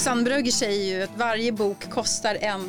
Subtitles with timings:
[0.00, 2.60] Susanne Brögger säger ju att varje bok kostar en,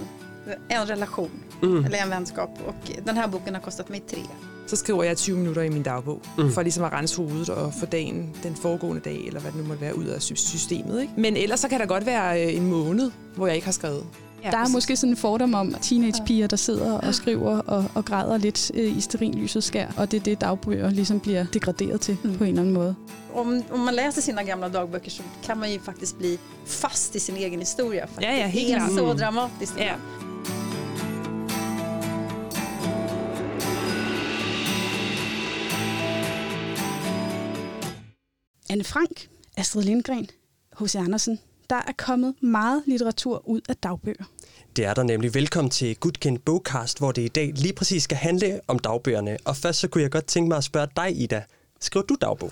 [0.70, 1.30] en relation
[1.64, 1.86] mm.
[1.86, 4.20] eller en vänskap och den här boken har kostat mig tre.
[4.68, 6.52] Så skriver jeg 20 minutter i min dagbog, mm.
[6.52, 9.68] for ligesom at rense hovedet og få dagen, den foregående dag, eller hvad det nu
[9.68, 11.02] måtte være, ud af systemet.
[11.02, 11.14] Ikke?
[11.18, 14.06] Men ellers så kan der godt være øh, en måned, hvor jeg ikke har skrevet.
[14.44, 18.06] Ja, der er måske sådan en fordom om teenagepiger, der sidder og skriver og, og
[18.06, 22.18] græder lidt øh, i sterinlysets skær, og det er det, dagbøger ligesom bliver degraderet til
[22.24, 22.38] mm.
[22.38, 22.96] på en eller anden måde.
[23.34, 27.20] Om, om man läser sina gamla dagböcker så kan man ju faktiskt bli fast i
[27.20, 28.06] sin egen historia.
[28.08, 28.92] För ja, ja, helt det är klart.
[28.92, 29.18] så Mm.
[29.18, 29.78] dramatiskt.
[29.78, 29.94] Ja.
[38.70, 40.28] Anne Frank, Astrid Lindgren,
[40.80, 40.96] H.C.
[40.96, 41.40] Andersen.
[41.70, 44.24] Der er kommet meget litteratur ud af dagbøger.
[44.76, 45.34] Det er der nemlig.
[45.34, 49.38] Velkommen til Gudkendt Bogcast, hvor det i dag lige præcis skal handle om dagbøgerne.
[49.46, 51.44] Og først så kunne jeg godt tænke mig at spørge dig, Ida.
[51.80, 52.52] Skriver du dagbog?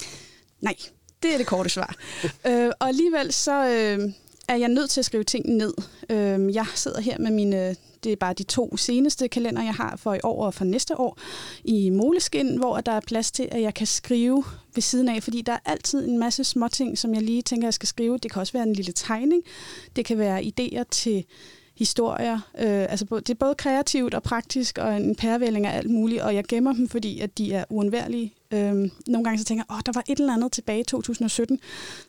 [0.61, 0.75] Nej,
[1.23, 1.95] det er det korte svar.
[2.47, 4.13] øh, og alligevel så øh,
[4.47, 5.73] er jeg nødt til at skrive ting ned.
[6.09, 9.95] Øh, jeg sidder her med mine, det er bare de to seneste kalender, jeg har
[9.97, 11.19] for i år og for næste år,
[11.63, 14.43] i Moleskin, hvor der er plads til, at jeg kan skrive
[14.75, 17.73] ved siden af, fordi der er altid en masse småting, som jeg lige tænker, jeg
[17.73, 18.17] skal skrive.
[18.17, 19.43] Det kan også være en lille tegning.
[19.95, 21.25] Det kan være idéer til
[21.79, 22.33] historier.
[22.35, 26.35] Øh, altså, det er både kreativt og praktisk, og en pærevælling af alt muligt, og
[26.35, 28.33] jeg gemmer dem, fordi at de er uundværlige.
[28.51, 28.73] Øh,
[29.07, 31.59] nogle gange så tænker jeg, åh, der var et eller andet tilbage i 2017,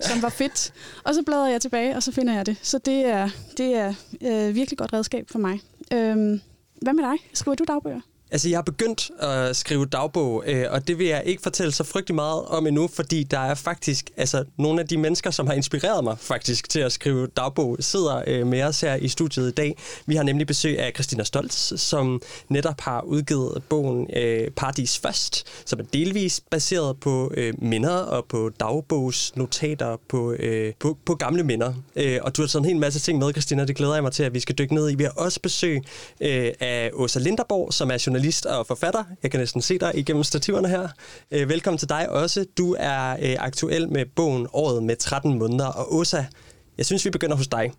[0.01, 0.73] som var fedt.
[1.07, 2.57] Og så bladrer jeg tilbage, og så finder jeg det.
[2.62, 5.61] Så det er, det er øh, virkelig godt redskab for mig.
[5.93, 6.41] Øh,
[6.83, 7.17] hvad med dig?
[7.33, 8.01] Skriver du dagbøger?
[8.33, 11.84] Altså, jeg har begyndt at skrive dagbog, øh, og det vil jeg ikke fortælle så
[11.84, 15.55] frygtelig meget om endnu, fordi der er faktisk, altså, nogle af de mennesker, som har
[15.55, 19.55] inspireret mig faktisk til at skrive dagbog, sidder øh, med os her i studiet i
[19.55, 19.77] dag.
[20.06, 25.47] Vi har nemlig besøg af Christina Stoltz, som netop har udgivet bogen øh, Paradis Først,
[25.67, 31.42] som er delvis baseret på øh, minder og på dagbogsnotater på, øh, på, på gamle
[31.42, 31.75] minder.
[31.97, 34.12] Øh, og du har taget en hel masse ting med, Christina, det glæder jeg mig
[34.12, 34.94] til, at vi skal dykke ned i.
[34.94, 35.82] Vi har også besøg
[36.21, 39.04] øh, af Åsa Linderborg, som er journalist og forfatter.
[39.22, 40.88] Jeg kan næsten se dig igennem stativerne her.
[41.31, 42.44] Øh, velkommen til dig også.
[42.58, 45.66] Du er øh, aktuel med bogen Året med 13 måneder.
[45.66, 46.25] Og Åsa,
[46.78, 47.72] jeg synes, vi begynder hos dig.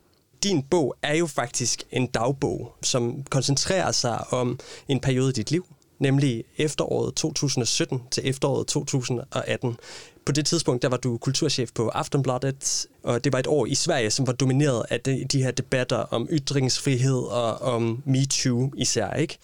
[0.43, 5.51] Din bog er jo faktisk en dagbog, som koncentrerer sig om en periode i dit
[5.51, 5.65] liv,
[5.99, 9.77] nemlig efteråret 2017 til efteråret 2018.
[10.25, 13.75] På det tidspunkt der var du kulturchef på Aftonbladet, og det var et år i
[13.75, 19.13] Sverige, som var domineret af de, de her debatter om ytringsfrihed og om MeToo især.
[19.13, 19.37] Ikke?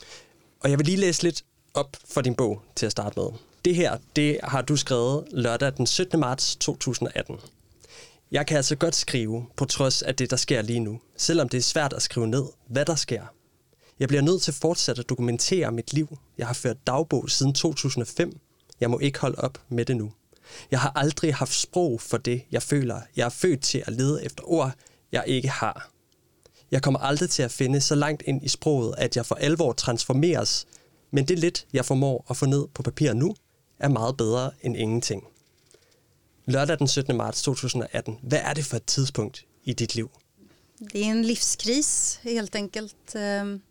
[0.67, 3.27] Og jeg vil lige læse lidt op for din bog til at starte med.
[3.65, 6.19] Det her, det har du skrevet lørdag den 17.
[6.19, 7.35] marts 2018.
[8.31, 11.57] Jeg kan altså godt skrive, på trods af det, der sker lige nu, selvom det
[11.57, 13.23] er svært at skrive ned, hvad der sker.
[13.99, 16.17] Jeg bliver nødt til fortsat at dokumentere mit liv.
[16.37, 18.39] Jeg har ført dagbog siden 2005.
[18.79, 20.11] Jeg må ikke holde op med det nu.
[20.71, 23.01] Jeg har aldrig haft sprog for det, jeg føler.
[23.15, 24.71] Jeg er født til at lede efter ord,
[25.11, 25.89] jeg ikke har.
[26.71, 29.73] Jeg kommer aldrig til at finde så langt ind i sproget, at jeg for alvor
[29.73, 30.67] transformeres,
[31.11, 33.35] men det lidt, jeg formår at få ned på papir nu,
[33.79, 35.23] er meget bedre end ingenting.
[36.45, 37.17] Lørdag den 17.
[37.17, 38.19] marts 2018.
[38.21, 40.09] Hvad er det for et tidspunkt i dit liv?
[40.79, 43.15] Det är en livskris helt enkelt.
[43.15, 43.61] Ehm,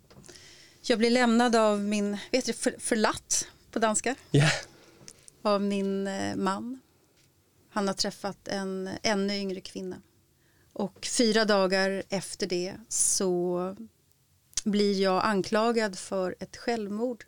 [0.88, 4.50] Jag blir lämnad av min, vet du, för, förlatt på danska, Ja,
[5.42, 6.80] av min eh, man.
[7.70, 9.96] Han har träffat en ännu yngre kvinna.
[10.78, 13.76] Och fyra dagar efter det så
[14.64, 17.24] blir jag anklagad för ett självmord.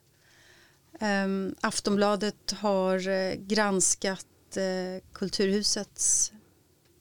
[1.01, 6.33] Um, Aftonbladet har eh, granskat eh, Kulturhusets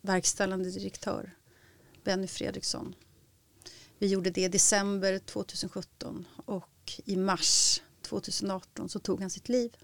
[0.01, 1.35] verkställande direktör
[2.03, 2.95] Benny Fredriksson.
[3.99, 9.77] Vi gjorde det i december 2017 och i mars 2018 så tog han sitt liv.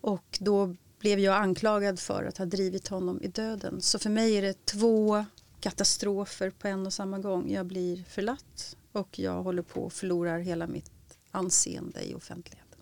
[0.00, 3.80] Och då blev jag anklagad för att ha drivit honom i döden.
[3.80, 5.24] Så för mig är det två
[5.60, 7.50] katastrofer på en och samma gång.
[7.50, 10.90] Jag blir förlatt och jag håller på att förlorar hela mitt
[11.30, 12.78] anseende i offentligheten.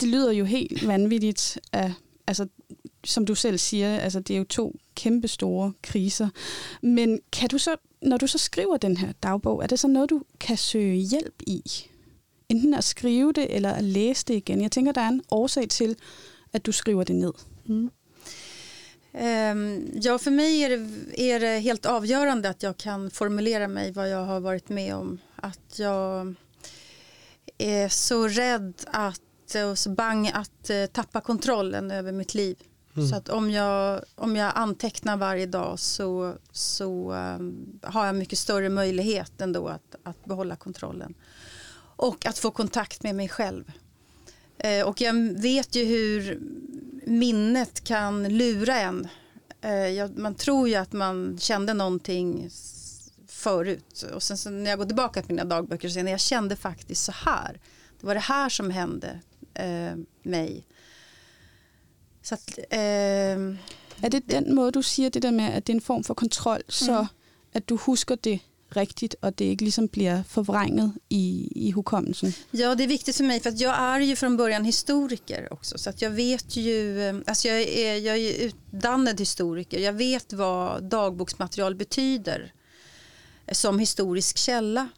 [0.00, 1.58] Det lyder jo helt vanvittigt.
[1.72, 1.92] Af,
[2.26, 2.48] altså,
[3.04, 6.28] som du selv siger, altså, det er jo to kæmpe store kriser.
[6.82, 10.10] Men kan du så, når du så skriver den her dagbog, er det så noget,
[10.10, 11.62] du kan søge hjælp i?
[12.48, 14.62] Enten at skrive det, eller at læse det igen.
[14.62, 15.96] Jeg tænker, der er en årsag til,
[16.52, 17.32] at du skriver det ned.
[17.68, 17.90] Ehm,
[19.92, 24.10] Ja, för mig är det, är det helt avgörande att jag kan formulera mig vad
[24.10, 25.18] jag har varit med om.
[25.36, 26.34] Att jag
[27.58, 29.20] är så rädd att,
[29.70, 32.56] och så bang att eh, tappa kontrollen över mitt liv.
[33.10, 38.38] Så att om jag, om jag antecknar varje dag så, så ehm, har jag mycket
[38.38, 41.14] större möjlighet ändå att, att behålla kontrollen.
[41.96, 43.72] Och att få kontakt med mig själv.
[44.58, 46.40] Eh, och jag vet ju hur
[47.06, 49.08] minnet kan lura en.
[49.60, 52.50] Eh, jag, man tror ju att man kände någonting
[53.28, 54.04] förut.
[54.14, 56.56] Och sen så när jag går tillbaka till mina dagböcker så säger jag, jag kände
[56.56, 57.60] faktiskt så här.
[58.00, 59.20] Det var det här som hände
[59.54, 60.66] eh, mig.
[62.22, 62.78] Så att, eh,
[64.02, 66.14] Er det den måde, du siger det der med, at det er en form for
[66.14, 67.06] kontrol, så Mm.
[67.52, 68.38] at du husker det
[68.76, 72.34] rigtigt, og det ikke ligesom bliver forvrænget i, i hukommelsen?
[72.50, 75.78] Ja, det är viktigt för mig för att jag är ju från början historiker också.
[75.78, 79.78] Så att jag vet ju, ehm, alltså jag är, jag är utdannad historiker.
[79.78, 82.52] Jag vet vad dagboksmaterial betyder
[83.46, 84.88] eh, som historisk källa.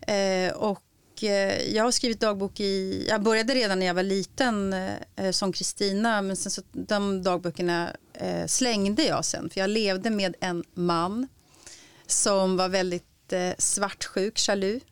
[0.00, 4.72] Eh, och eh, jag har skrivit dagbok i, jag började redan när jag var liten
[4.72, 9.70] eh, eh som Kristina men sen så de dagböckerna eh, slängde jag sen för jag
[9.70, 11.28] levde med en man
[12.12, 14.84] som var väldigt eh, svartsjuk, jaloux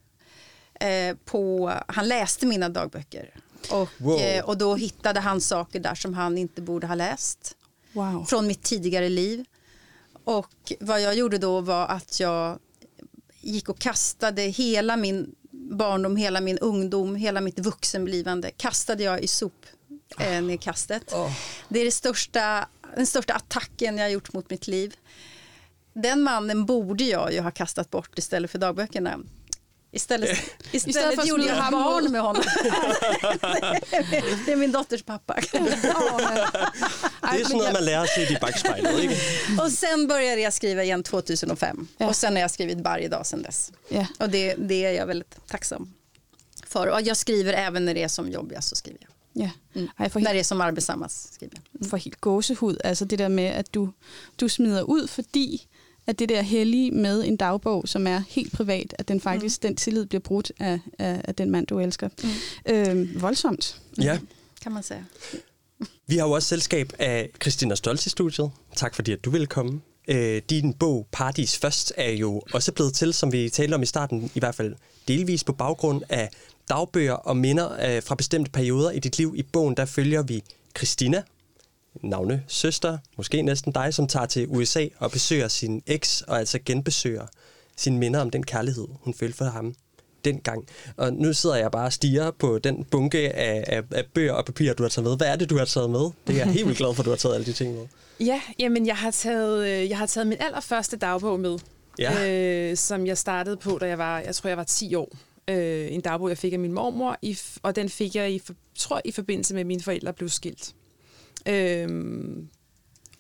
[0.80, 3.34] eh, på, han läste mina dagböcker.
[3.70, 4.20] Och, Wow.
[4.20, 7.56] eh, och då hittade han saker där som han inte borde ha läst
[7.92, 8.24] Wow.
[8.24, 9.44] från mitt tidigare liv.
[10.24, 12.58] Och vad jag gjorde då var att jag
[13.40, 19.28] gick och kastade hela min barndom, hela min ungdom, hela mitt vuxenblivande kastade jag i
[19.28, 21.14] sopnedkastet.
[21.68, 24.94] Det är det största, den största attacken jag har gjort mot mitt liv.
[26.02, 29.18] Den mannen borde jag ju ha kastat bort istället för dagböckerna.
[29.90, 32.42] Istället, istället, Istället för att gjorde jag ham barn med honom.
[34.46, 35.34] det är min dotters pappa.
[37.32, 39.16] Det er sådan noget, man at se i ikke?
[39.62, 41.88] Och sen började jag skriva igen 2005.
[41.98, 42.08] Ja.
[42.08, 43.72] Och sen har jag skrivit varje dag sen dess.
[43.88, 44.06] ja.
[44.18, 45.94] Och det, det är jag väldigt tacksam
[46.66, 46.86] för.
[46.86, 49.10] Och jag skriver även när det är som jobbigast så skriver jag.
[49.44, 49.50] ja.
[49.74, 49.88] Mm.
[49.98, 51.90] Ej, for När helt, det är som arbetsammast skriver jag.
[51.90, 53.92] for helt gåsehud, altså det der med, at du,
[54.36, 55.66] du smider ud, fordi
[56.08, 59.68] at det der hellige med en dagbog, som er helt privat, at den faktisk, mm.
[59.68, 62.08] den tillid bliver brudt af, af, af den mand, du elsker.
[62.22, 62.72] Mm.
[62.72, 63.80] Øhm, voldsomt.
[64.02, 64.18] Ja.
[64.62, 65.00] Kan man säga.
[66.06, 68.50] Vi har jo også selskab af Christina Stolz i studiet.
[68.76, 69.80] Tak fordi, at du ville komme.
[70.08, 73.86] Øh, din bog Paradis Først er jo også blevet til, som vi talte om i
[73.86, 74.74] starten, i hvert fald
[75.08, 76.30] delvis på baggrund af
[76.68, 79.34] dagbøger og minder øh, fra bestemte perioder i dit liv.
[79.36, 80.42] I bogen der følger vi
[80.76, 81.22] Christina,
[82.02, 86.58] navne søster, måske næsten dig, som tager til USA og besøger sin eks, og altså
[86.64, 87.26] genbesøger
[87.76, 89.74] sine minder om den kærlighed, hun følte for ham
[90.24, 90.66] dengang.
[90.96, 94.44] Og nu sidder jeg bare og stiger på den bunke af, af, af bøger og
[94.44, 95.16] papirer, du har taget med.
[95.16, 96.00] Hvad er det, du har taget med?
[96.00, 97.86] Det er jeg helt vildt glad for, at du har taget alle de ting med.
[98.20, 101.58] Ja, jamen jeg har taget, øh, jeg har taget min allerførste dagbog med,
[101.98, 102.30] Ja.
[102.70, 105.08] øh, som jeg startede på, da jeg var, jeg tror jeg var 10 år.
[105.50, 108.40] Øh, en dagbog, jeg fik af min mormor, i, og den fik jeg, i,
[108.78, 110.74] tror i forbindelse med, at mine forældre blev skilt.
[111.46, 112.36] Øh,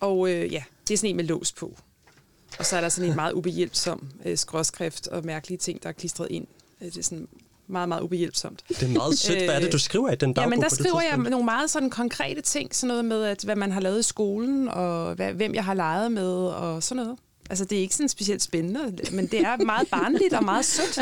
[0.00, 1.76] og øh, ja, det er sådan en med lås på.
[2.58, 5.92] Og så er der sådan en meget ubehjælpsom øh, skråskrift og mærkelige ting, der er
[5.92, 6.46] klistret ind.
[6.80, 7.28] Øh, Det er sådan
[7.66, 8.64] meget, meget ubehjælpsomt.
[8.68, 9.44] Det er meget sødt.
[9.44, 10.50] Hvad er det, du skriver i den dagbog?
[10.50, 13.56] Ja, men der skriver jeg nogle meget sådan konkrete ting, sådan noget med, at, hvad
[13.56, 17.18] man har lavet i skolen, og hvad, hvem jeg har leget med, og sådan noget.
[17.50, 20.98] Altså, det er ikke sådan specielt spændende, men det er meget barnligt og meget sødt.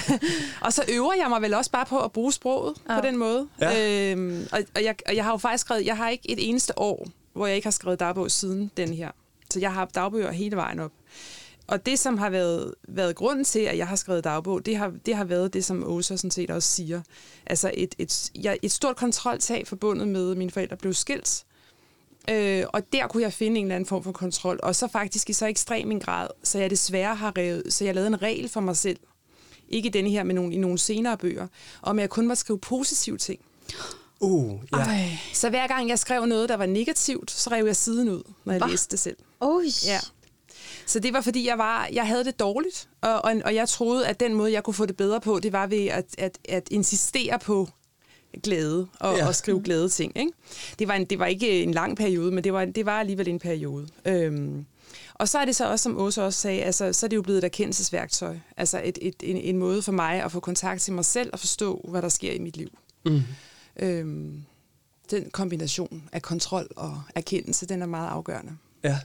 [0.66, 3.00] og så øver jeg mig vel også bare på at bruge sproget ja.
[3.00, 3.48] På den måde.
[3.60, 4.12] Ja.
[4.12, 6.78] Øhm, og, og, jeg, og jeg har jo faktisk skrevet, jeg har ikke et eneste
[6.78, 9.10] år, hvor jeg ikke har skrevet dagbog siden den her.
[9.50, 10.92] Så jeg har haft dagbøger hele vejen op.
[11.66, 14.92] Og det, som har været, været grunden til, at jeg har skrevet dagbog, det har,
[15.06, 17.02] det har været det, som Åsa sådan set også siger.
[17.46, 21.44] Altså et, et, jeg, et stort kontroltag forbundet med, at mine forældre blev skilt.
[22.30, 24.60] Øh, og der kunne jeg finde en eller anden form for kontrol.
[24.62, 27.94] Og så faktisk i så ekstrem en grad, så jeg desværre har revet, så jeg
[27.94, 28.98] lavede en regel for mig selv.
[29.68, 31.46] Ikke denne her, men nogle, i nogle senere bøger.
[31.82, 33.40] Om at jeg kun måtte skrive positive ting.
[34.20, 34.78] Uh, ja.
[34.78, 35.08] Ej.
[35.34, 38.52] Så hver gang jeg skrev noget, der var negativt, så rev jeg siden ud, når
[38.52, 38.70] jeg Hva?
[38.70, 39.16] læste det selv.
[39.40, 39.64] Oj!
[39.86, 40.00] Ja.
[40.86, 44.06] Så det var, fordi jeg, var, jeg havde det dårligt, og, og, og jeg troede,
[44.06, 46.68] at den måde, jeg kunne få det bedre på, det var ved at, at, at
[46.70, 47.68] insistere på
[48.42, 49.26] glæde og, Ja.
[49.26, 50.12] og skrive glade ting.
[50.18, 50.32] Ikke?
[50.78, 53.28] Det, var en, det var ikke en lang periode, men det var, det var alligevel
[53.28, 53.88] en periode.
[54.04, 54.64] Øhm,
[55.14, 57.22] og så er det så også, som Åsa også sagde, altså, så er det jo
[57.22, 58.36] blevet et erkendelsesværktøj.
[58.56, 61.38] Altså et, et, en, en måde for mig at få kontakt til mig selv og
[61.38, 62.68] forstå, hvad der sker i mit liv.
[63.04, 63.22] Mm.
[63.80, 64.42] Øhm,
[65.10, 68.52] den kombination af kontrol og erkendelse, den er meget afgørende.
[68.84, 68.98] ja.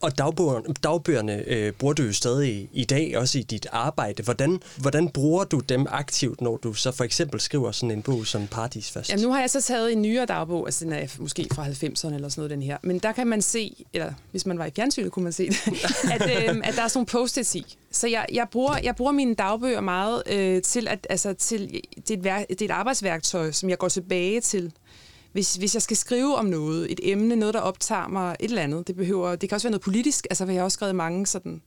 [0.00, 4.22] Og dagbøgerne, dagbøgerne øh, bruger du jo stadig i dag, også i dit arbejde.
[4.22, 8.26] Hvordan, hvordan bruger du dem aktivt, når du så for eksempel skriver sådan en bog
[8.26, 9.10] som Paradis først?
[9.10, 12.14] Ja, nu har jeg så taget en nyere dagbog, altså den er måske fra 90'erne
[12.14, 12.78] eller sådan noget, den her.
[12.82, 15.58] Men der kan man se, eller hvis man var i fjernsynet, kunne man se det,
[16.14, 17.76] at, øh, at der er sådan nogle post-its i.
[17.90, 22.26] Så jeg, jeg, bruger, jeg bruger mine dagbøger meget øh, til, at, altså, til det,
[22.26, 24.72] er et det er et arbejdsværktøj, som jeg går tilbage til.
[25.36, 28.62] Hvis, hvis jeg skal skrive om noget, et emne, noget, der optager mig, et eller
[28.62, 31.26] andet, det behøver, det kan også være noget politisk, altså jeg har også skrevet mange
[31.26, 31.62] sådan,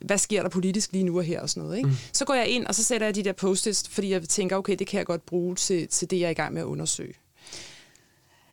[0.00, 1.76] hvad sker der politisk lige nu og her og sådan noget.
[1.76, 1.88] Ikke?
[1.88, 1.96] Mm.
[2.12, 4.76] Så går jeg ind, og så sætter jeg de der post fordi jeg tænker, okay,
[4.78, 7.14] det kan jeg godt bruge til, til det, jeg er i gang med at undersøge.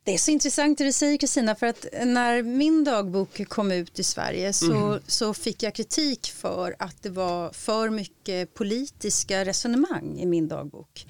[0.05, 3.99] Det är så intressant det du säger Kristina för att när min dagbok kom ut
[3.99, 10.21] i Sverige så, så fick jag kritik för att det var för mycket politiska resonemang
[10.21, 11.05] i min dagbok.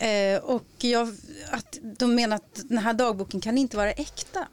[0.00, 1.14] Eh, och jag,
[1.50, 4.48] att de menar att den här dagboken kan inte vara äkta.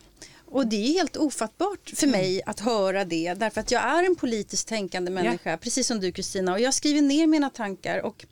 [0.46, 4.16] Och det är helt ofattbart för mig att höra det därför att jag är en
[4.16, 8.26] politiskt tänkande människa precis som du Kristina och jag skriver ner mina tankar och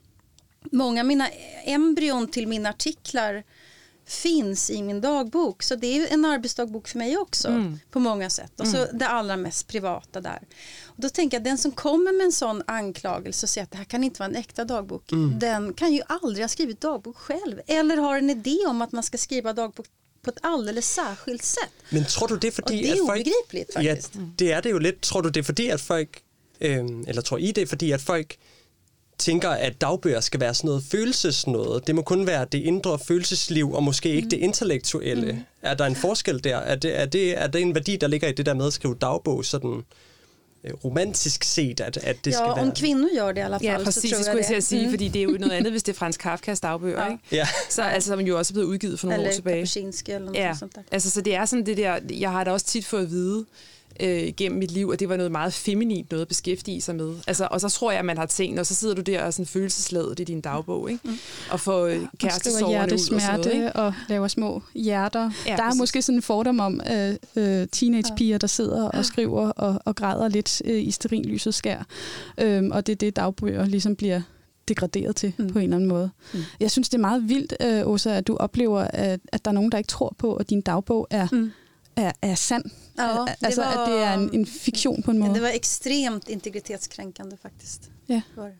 [0.72, 1.28] många av mina
[1.64, 3.44] embryon till mina artiklar
[4.12, 5.64] finns i min dagbok.
[5.64, 8.60] Så det är en arbetsdagbok för mig också på många sätt.
[8.60, 10.40] Och så det allra mest privata där.
[10.86, 13.78] Och då tänker jag den som kommer med en sån anklagelse och säger att det
[13.78, 15.04] här kan inte vara en äkta dagbok.
[15.40, 17.62] Den kan ju aldrig ha skrivit dagbok själv.
[17.68, 19.86] Eller har en idé om att man ska skriva dagbok
[20.22, 21.74] på ett alldeles särskilt sätt.
[21.90, 23.28] Men tror du det er fordi, Og det er at folk...
[23.28, 23.96] ubegribeligt, Ja,
[24.40, 25.02] det er det jo lidt.
[25.02, 26.22] Tror du det er fordi, at folk...
[26.62, 28.38] Øhm, eller tror I det er fordi, at folk
[29.20, 31.88] tænker, at dagbøger skal være sådan noget følelsesnoget.
[31.88, 35.32] Det må kun være det indre følelsesliv, og måske ikke det intellektuelle.
[35.32, 35.40] Mm.
[35.62, 36.58] Er der en forskel der?
[36.58, 38.74] Er det, er, det, er det en værdi, der ligger i det der med at
[38.74, 39.84] skrive dagbog, sådan
[40.64, 42.62] øh, romantisk set, at, at det skal Ja, være...
[42.64, 44.46] om kvinnor gör det i alla fall Ja, så præcis, tror det jag skulle jeg
[44.46, 44.58] til det.
[44.58, 47.12] at sige, fordi det er jo noget andet, hvis det er Frans Kafkas dagbøger, Ja.
[47.12, 47.24] ikke?
[47.32, 47.48] Ja.
[47.70, 49.56] Så altså, som jo også er blevet udgivet for nogle år Eller tilbage.
[49.58, 50.82] Kapuscinski eller något Ja, sånt där.
[50.92, 53.46] altså så det er sådan det der, jeg har da også tit fået at vide
[54.00, 57.14] øh, gennem mit liv, at det var noget meget feminint noget at beskæftige sig med.
[57.28, 59.34] Altså, og så tror jeg, at man har tænkt, og så sidder du der og
[59.34, 61.10] sådan følelsesladet i din dagbog, ikke?
[61.52, 63.74] Og får øh, Og skriver kærestesorgerne ud og sådan noget, ikke?
[63.74, 65.32] og laver små hjerter.
[65.46, 65.80] Ja, Ja, der er præcis.
[65.80, 70.28] måske sådan en fordom om øh, øh, teenagepiger, der sidder og skriver og, og græder
[70.28, 71.84] lidt øh, i sterinlyset skær.
[72.38, 74.22] Øhm, og det er det, dagbøger ligesom bliver
[74.68, 75.48] degraderet til mm.
[75.48, 76.10] på en eller anden måde.
[76.34, 76.40] Mm.
[76.60, 79.56] Jeg synes, det er meget vildt, øh, Åsa, at du oplever, at, at der er
[79.56, 81.52] nogen, der ikke tror på, at din dagbog er, mm.
[82.00, 82.64] Er, er sand.
[82.98, 85.34] Ja, det altså, var- at det er en, en fiktion på en måde.
[85.34, 87.92] Det var extremt integritetskränkande faktiskt.
[88.10, 88.22] Ja.
[88.36, 88.54] Var det.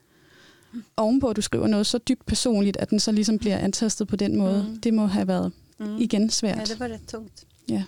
[0.98, 4.16] Ovenpå, at du skriver noget så dybt personligt, at den så ligesom bliver antastet på
[4.16, 4.66] den måde.
[4.70, 4.82] Mm.
[4.82, 5.98] Det må have været mm.
[5.98, 6.58] igen svært.
[6.58, 7.46] Ja, det var rätt tungt.
[7.70, 7.84] Ja.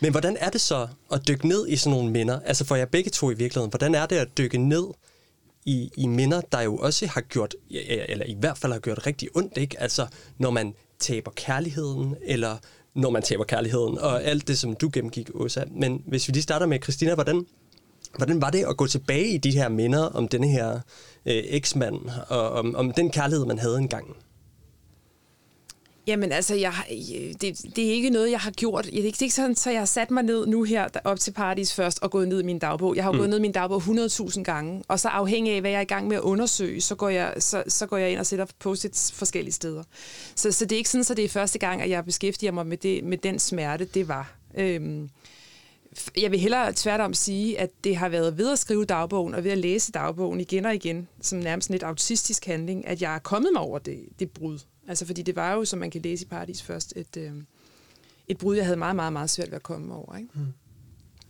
[0.00, 2.40] Men hvordan er det så at dykke ned i sådan nogle minder?
[2.40, 3.70] Altså for jer begge to i virkeligheden.
[3.70, 4.84] Hvordan er det at dykke ned
[5.64, 9.28] i, i minder, der jo også har gjort, eller i hvert fald har gjort rigtig
[9.36, 9.80] ondt, ikke?
[9.80, 10.06] Altså
[10.38, 12.56] når man taber kærligheden, eller
[12.96, 15.64] når man taber kærligheden, og alt det, som du gennemgik, Åsa.
[15.70, 17.46] Men hvis vi lige starter med Christina, hvordan,
[18.16, 20.72] hvordan var det at gå tilbage i de her minder om denne her
[21.26, 21.96] øh, eksmand,
[22.28, 24.16] og om, om den kærlighed, man havde engang?
[26.06, 26.86] Jamen altså, jeg, har-
[27.40, 28.84] det, det er ikke noget, jeg har gjort.
[28.84, 31.74] Det er ikke, sådan, så jeg har sat mig ned nu her op til Paradis
[31.74, 32.96] først og gået ned i min dagbog.
[32.96, 33.18] Jeg har jo mm.
[33.18, 35.84] gået ned i min dagbog 100.000 gange, og så afhængig af, hvad jeg er i
[35.84, 39.12] gang med at undersøge, så går jeg, så, så går jeg ind og sætter post-its
[39.12, 39.82] forskellige steder.
[40.34, 42.66] Så, så det er ikke sådan, at det er første gang, at jeg beskæftiger mig
[42.66, 44.34] med, det, med den smerte, det var.
[44.58, 45.08] Øhm,
[46.16, 49.50] jeg vil hellere tværtom sige, at det har været ved at skrive dagbogen og ved
[49.50, 53.18] at læse dagbogen igen og igen, som nærmest en lidt autistisk handling, at jeg er
[53.18, 54.58] kommet mig over det, det brud.
[54.88, 57.32] Altså fordi det var jo, som man kan læse i Paradis først, et, øh,
[58.28, 60.16] et brud, jeg havde meget, meget, meget svært ved at komme over.
[60.16, 60.28] Ikke?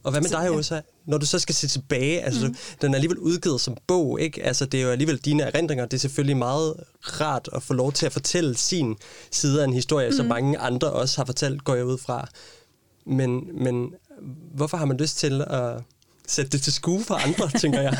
[0.06, 0.50] Og hvad med dig.
[0.50, 0.80] Åsa?
[1.04, 2.56] Når du så skal se tilbage, altså mm.
[2.80, 4.42] den er alligevel udgivet som bog, ikke?
[4.42, 7.92] Altså det er jo alligevel dine erindringer, det er selvfølgelig meget rart at få lov
[7.92, 8.96] til at fortælle sin
[9.30, 10.16] side af en historie, mm.
[10.16, 12.28] som mange andre også har fortalt, går jeg ud fra.
[13.06, 13.94] Men, men
[14.54, 15.82] hvorfor har man lyst til at
[16.26, 17.98] sætte det til skue for andre, tænker jeg?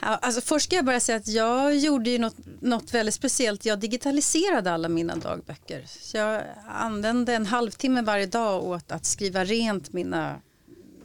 [0.00, 3.64] Alltså först ska jag bara säga att jag gjorde ju något, något väldigt speciellt.
[3.64, 5.84] Jag digitaliserade alla mina dagböcker.
[5.86, 10.40] Så jag använde en halvtimme varje dag åt att skriva rent mina,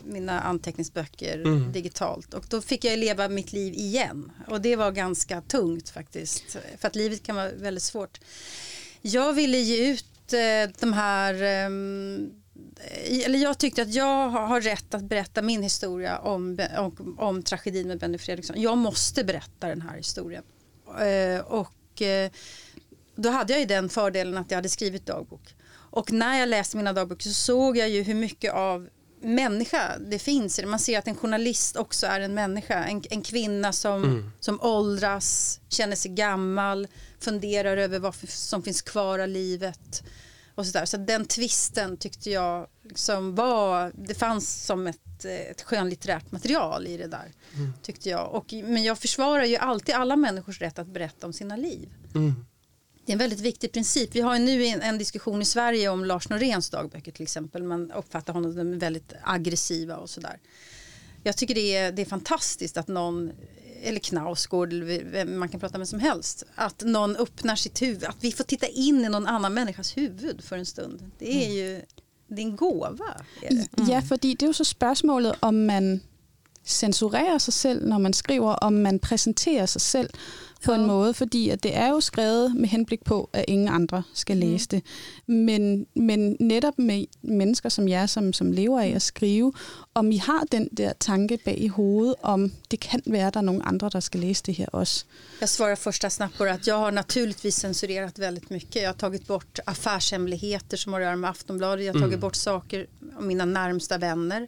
[0.04, 2.34] mina anteckningsböcker digitalt.
[2.34, 4.32] Och då fick jag leva mitt liv igen.
[4.48, 6.58] Och det var ganska tungt faktiskt.
[6.78, 8.20] För att livet kan vara väldigt svårt.
[9.02, 12.43] Jag ville ge ut eh, de här ehm,
[13.26, 17.88] eller jag tyckte att jag har rätt att berätta min historia om, om, om tragedin
[17.88, 18.62] med Benny Fredriksson.
[18.62, 20.44] Jag måste berätta den här historien.
[21.00, 22.32] Eh, och eh,
[23.16, 25.56] då hade jag ju den fördelen att jag hade skrivit dagbok.
[25.74, 28.90] Och när jag läste mina dagböcker så såg jag ju hur mycket av
[29.22, 30.68] människa det finns i det.
[30.68, 32.84] Man ser att en journalist också är en människa.
[32.84, 36.88] En, en kvinna som, som åldras, känner sig gammal,
[37.20, 40.04] funderar över vad som finns kvar av livet.
[40.56, 40.86] Och så där.
[40.86, 46.98] så den twisten tyckte jag liksom var, det fanns som ett, ett skönlitterärt material i
[46.98, 47.32] det där.
[47.82, 48.34] Tyckte jag.
[48.34, 51.90] Och, men jag försvarar ju alltid alla människors rätt att berätta om sina liv.
[53.06, 54.16] Det är en väldigt viktig princip.
[54.16, 57.64] Vi har ju nu en, en diskussion i Sverige om Lars Noréns dagböcker till exempel.
[57.64, 60.40] Man uppfattar honom som väldigt aggressiva och sådär.
[61.24, 63.32] Jag tycker det är, det är fantastiskt att någon,
[63.84, 68.04] eller Knausgård, eller vem man kan prata med som helst, att någon öppnar sitt huvud,
[68.04, 71.12] att vi får titta in i någon annan människas huvud för en stund.
[71.20, 71.82] Det är ju,
[72.28, 73.22] det är en gåva.
[73.42, 73.92] Är det.
[73.92, 76.00] Ja, fordi det er jo så spørgsmålet, om man
[76.66, 80.10] censurerer sig selv, når man skriver, om man præsenterer sig selv
[80.64, 84.04] på en måde, fordi at det er jo skrevet med henblik på, at ingen andre
[84.14, 84.84] skal læse det.
[85.28, 89.54] Men, men netop med mennesker som jer, som, som lever af at skrive,
[89.94, 93.40] om I har den der tanke bag i hovedet, om det kan være, at der
[93.40, 95.06] er nogle andre, der skal læse det her også.
[95.40, 98.82] Jag svarar första snabbt på det att jag har naturligtvis censurerat väldigt mycket.
[98.82, 101.86] Jag har tagit bort affärshemligheter som har att göra med Aftonbladet.
[101.86, 104.48] Jag har tagit bort saker om mina närmsta vänner.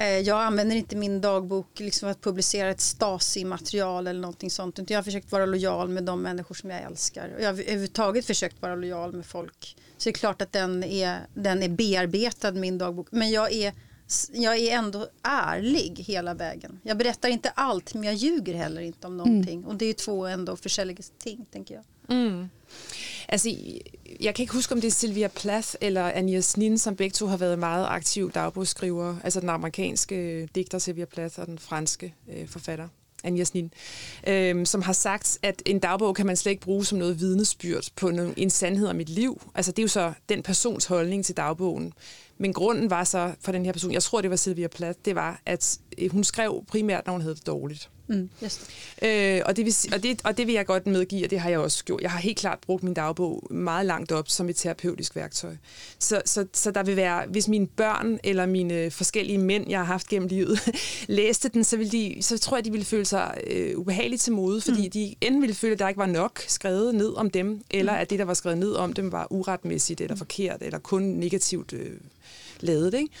[0.00, 4.78] Eh, Jag använder inte min dagbok liksom för att publicera ett Stasi-material eller någonting sånt.
[4.78, 7.34] Utan jag har försökt vara lojal med de människor som jag älskar.
[7.36, 9.76] Och jag har överhuvudtaget försökt vara lojal med folk.
[9.98, 13.06] Så det är klart att den är, den är bearbetad, min dagbok.
[13.10, 13.72] Men jag är,
[14.32, 16.80] jag är ändå ärlig hela vägen.
[16.82, 19.64] Jag berättar inte allt, men jag ljuger heller inte om någonting.
[19.64, 21.84] Och det är ju två ändå forskellige ting, tänker jag.
[22.16, 22.48] Mm.
[23.28, 23.56] Altså,
[24.20, 27.26] jeg kan ikke huske, om det er Sylvia Plath eller Agnes Nin, som begge to
[27.26, 29.18] har været meget aktive dagbogsskrivere.
[29.24, 32.88] Altså den amerikanske øh, digter Sylvia Plath og den franske øh, forfatter
[33.24, 33.72] Agnes Nin,
[34.26, 37.84] øh, som har sagt, at en dagbog kan man slet ikke bruge som noget vidnesbyrd
[37.96, 39.42] på nogle, en sandhed om mit liv.
[39.54, 41.92] Altså det er jo så den persons holdning til dagbogen.
[42.40, 45.14] Men grunden var så for den her person, jeg tror det var Sylvia Plath, det
[45.14, 47.90] var, at øh, hun skrev primært, når hun havde det dårligt.
[48.10, 48.60] Mm, det.
[49.02, 51.50] Øh, og, det vil, og, det, og det vil jeg godt medgive, og det har
[51.50, 52.02] jeg også gjort.
[52.02, 55.56] Jeg har helt klart brugt min dagbog meget langt op som et terapeutisk værktøj.
[55.98, 59.84] Så, så, så der vil være, hvis mine børn eller mine forskellige mænd, jeg har
[59.84, 60.58] haft gennem livet,
[61.08, 64.32] læste den, så, vil de, så tror jeg, de ville føle sig øh, ubehageligt til
[64.32, 64.90] mode, fordi mm.
[64.90, 68.10] de enten ville føle, at der ikke var nok skrevet ned om dem, eller at
[68.10, 71.90] det, der var skrevet ned om dem, var uretmæssigt eller forkert, eller kun negativt øh,
[72.62, 72.94] lavet.
[72.94, 73.14] Ikke?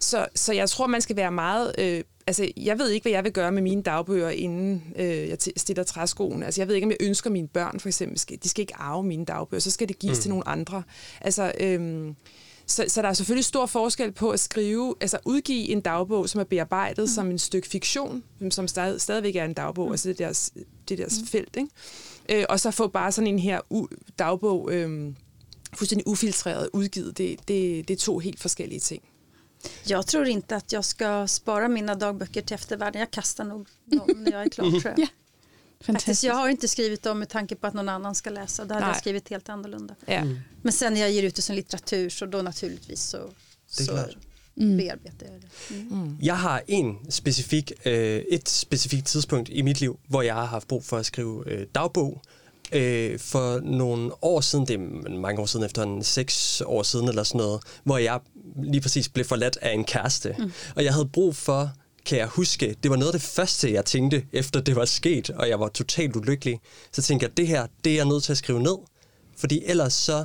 [0.00, 1.74] Så, så jeg tror, man skal være meget...
[1.78, 5.38] Øh, altså, jeg ved ikke, hvad jeg vil gøre med mine dagbøger, inden øh, jeg
[5.56, 6.42] stiller træskoen.
[6.42, 8.76] Altså, jeg ved ikke, om jeg ønsker mine børn, for eksempel, skal, de skal ikke
[8.76, 10.22] arve mine dagbøger, så skal det gives mm.
[10.22, 10.82] til nogle andre.
[11.20, 12.16] Altså, øhm,
[12.66, 16.40] så, så der er selvfølgelig stor forskel på at skrive, altså udgive en dagbog, som
[16.40, 17.06] er bearbejdet mm.
[17.06, 19.92] som en stykke fiktion, som stadig, stadigvæk er en dagbog, mm.
[19.92, 20.52] altså det deres,
[20.88, 21.26] det deres mm.
[21.26, 22.40] felt, ikke?
[22.40, 25.16] Øh, og så få bare sådan en her u- dagbog øhm,
[25.76, 27.18] fuldstændig ufiltreret udgivet.
[27.18, 29.02] Det, det, det er to helt forskellige ting.
[29.86, 33.00] Jag tror inte att jag ska spara mina dagböcker till eftervärlden.
[33.00, 34.98] Jag kastar nog dem när jag är klar tror jag.
[34.98, 35.06] Ja.
[35.06, 36.24] Faktiskt, Fantastisk.
[36.24, 38.62] jag har inte skrivit dem med tanke på att någon annan ska läsa.
[38.62, 38.94] Hade jag Nej.
[39.00, 39.94] skrivit helt annorlunda.
[40.06, 40.22] Ja.
[40.62, 43.30] Men sen när jag ger ut det som litteratur så då naturligtvis så,
[43.78, 44.16] Det så klart.
[44.54, 45.74] bearbetar jag det.
[45.74, 46.18] Mm.
[46.22, 50.68] Jeg har en specifik, øh, et specifikt tidspunkt i mit liv, hvor jeg har haft
[50.68, 52.22] brug for at skrive øh, dagbog.
[52.74, 57.08] Øh, for nogle år siden, det er mange år siden, efter en seks år siden
[57.08, 58.20] eller sådan noget, hvor jeg
[58.62, 60.34] lige præcis blev forladt af en kæreste.
[60.38, 60.52] Mm.
[60.76, 61.70] Og jeg havde brug for,
[62.06, 65.30] kan jeg huske, det var noget af det første, jeg tænkte, efter det var sket,
[65.30, 66.60] og jeg var totalt ulykkelig.
[66.92, 68.76] Så tænkte jeg, det her, det er jeg nødt til at skrive ned.
[69.36, 70.24] Fordi ellers så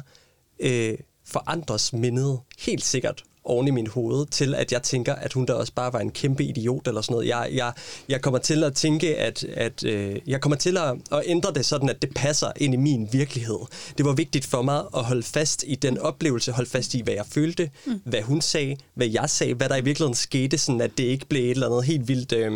[0.59, 5.45] øh, forandres mindet helt sikkert oven i min hoved, til at jeg tænker, at hun
[5.45, 7.27] da også bare var en kæmpe idiot eller sådan noget.
[7.27, 7.73] Jeg, jeg,
[8.09, 11.65] jeg kommer til at tænke, at, at øh, jeg kommer til at, at ændre det
[11.65, 13.59] sådan, at det passer ind i min virkelighed.
[13.97, 17.13] Det var vigtigt for mig at holde fast i den oplevelse, holde fast i, hvad
[17.13, 18.01] jeg følte, mm.
[18.05, 21.25] hvad hun sagde, hvad jeg sagde, hvad der i virkeligheden skete, sådan at det ikke
[21.25, 22.33] blev et eller andet helt vildt...
[22.33, 22.51] Øh,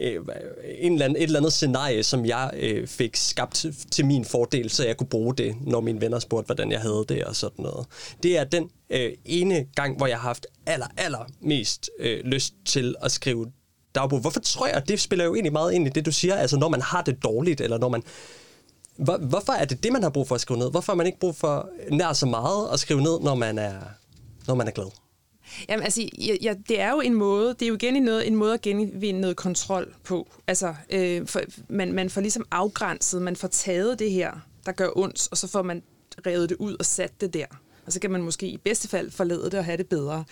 [0.00, 0.20] øh,
[0.78, 4.24] en eller anden, et eller andet scenarie, som jeg øh, fik skabt til, til min
[4.24, 7.36] fordel, så jeg kunne bruge det, når mine venner spurgte, hvordan jeg havde det og
[7.36, 7.86] sådan noget.
[8.22, 12.54] Det er den øh, ene gang, hvor jeg har haft aller, aller mest øh, lyst
[12.64, 13.46] til at skrive
[13.94, 14.20] dagbog.
[14.20, 16.68] Hvorfor tror jeg, det spiller jo egentlig meget ind i det, du siger, altså når
[16.68, 18.02] man har det dårligt, eller når man...
[18.96, 20.70] Hvor, hvorfor er det det, man har brug for at skrive ned?
[20.70, 23.74] Hvorfor har man ikke brug for nær så meget at skrive ned, når man er,
[24.46, 25.07] når man er glad?
[25.68, 28.26] Jamen, altså, ja, ja, det er jo en måde, det er jo igen en, noget,
[28.26, 30.28] en måde at genvinde noget kontrol på.
[30.46, 34.32] Altså, øh, for, man, man får ligesom afgrænset, man får taget det her,
[34.66, 35.82] der gør ondt, og så får man
[36.26, 37.46] revet det ud og sat det der.
[37.88, 40.24] Og så kan man måske i bedste fald forlade det og have det bedre.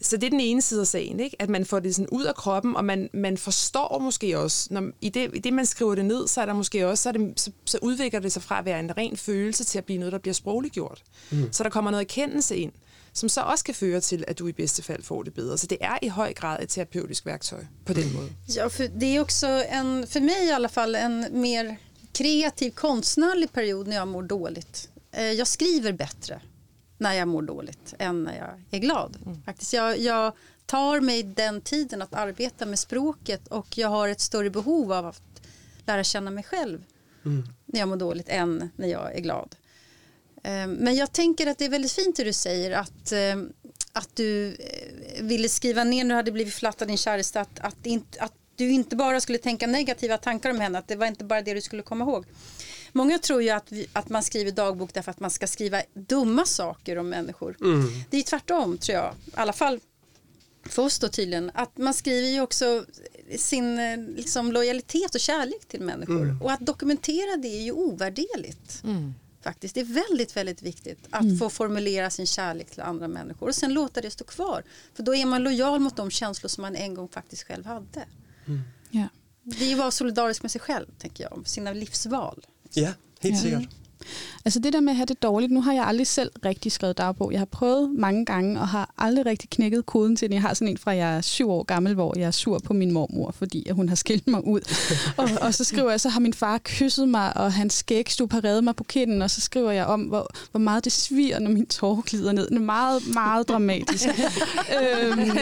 [0.00, 1.36] Så det er den ene side af sagen, ikke?
[1.38, 4.90] at man får det sådan ud af kroppen, og man, man forstår måske også, når,
[5.00, 7.40] i, det, i det man skriver det ned, så er der måske også, så, det,
[7.40, 10.12] så, så udvikler det sig fra at være en ren følelse til at blive noget,
[10.12, 11.02] der bliver sprogligt gjort.
[11.30, 11.52] Mm.
[11.52, 12.72] Så der kommer noget erkendelse ind
[13.16, 15.58] som så også kan føre til, at du i bedste fald får det bedre.
[15.58, 18.28] Så det er i høj grad et terapeutisk værktøj på den måde.
[18.48, 21.76] Ja, för det är också en, för mig i alla fall, en mer
[22.12, 24.88] kreativ konstnärlig period när jag mår dåligt.
[25.12, 26.40] Eh, Jag skriver bättre
[26.98, 29.16] när jag mår dåligt än när jag är glad.
[29.44, 30.32] Faktiskt, jag, jag
[30.66, 35.06] tar mig den tiden att arbeta med språket och jag har ett större behov av
[35.06, 35.22] att
[35.86, 36.84] lära känna mig själv
[37.66, 39.56] när jag mår dåligt än när jag är glad.
[40.46, 43.36] Eh, Men jag tänker att det är väldigt fint det du säger att, eh,
[43.92, 47.60] att du eh, ville skriva ner när du hade blivit förlatt av din käresta att,
[47.60, 50.96] att, det inte, att du inte bara skulle tänka negativa tankar om henne, att det
[50.96, 52.24] var inte bara det du skulle komma ihåg.
[52.92, 56.44] Många tror ju att, vi, att man skriver dagbok därför att man ska skriva dumma
[56.44, 57.56] saker om människor.
[58.10, 59.80] Det är tvärtom tror jag, i alla fall
[60.64, 62.84] för oss då tydligen, att man skriver ju också
[63.38, 66.22] sin eh, liksom, lojalitet och kärlek till människor.
[66.22, 66.42] Mm.
[66.42, 68.82] Och att dokumentera det är ju ovärderligt.
[69.46, 69.74] Faktiskt.
[69.74, 73.74] Det är väldigt, väldigt viktigt att få formulera sin kärlek till andra människor och sen
[73.74, 74.62] låta det stå kvar.
[74.94, 78.04] För då är man lojal mot de känslor som man en gång faktiskt själv hade.
[78.90, 79.08] Ja.
[79.42, 82.46] Det är ju att vara solidarisk med sig själv, tänker jag, sina livsval.
[82.72, 83.60] Ja, helt Ja.
[84.44, 86.98] Altså det der med at have det dårligt, nu har jeg aldrig selv rigtig skrevet
[86.98, 87.32] dagbog.
[87.32, 90.34] Jeg har prøvet mange gange og har aldrig rigtig knækket koden til den.
[90.34, 92.72] Jeg har sådan en fra jeg er syv år gammel, hvor jeg er sur på
[92.72, 94.60] min mormor, fordi at hun har skilt mig ud.
[95.16, 98.44] og, og så skriver jeg, så har min far kysset mig, og hans skægstub har
[98.44, 101.50] reddet mig på kinden, og så skriver jeg om, hvor, hvor meget det sviger, når
[101.50, 102.46] min tårer glider ned.
[102.48, 104.06] Det er meget, meget dramatisk.
[104.82, 105.38] øhm,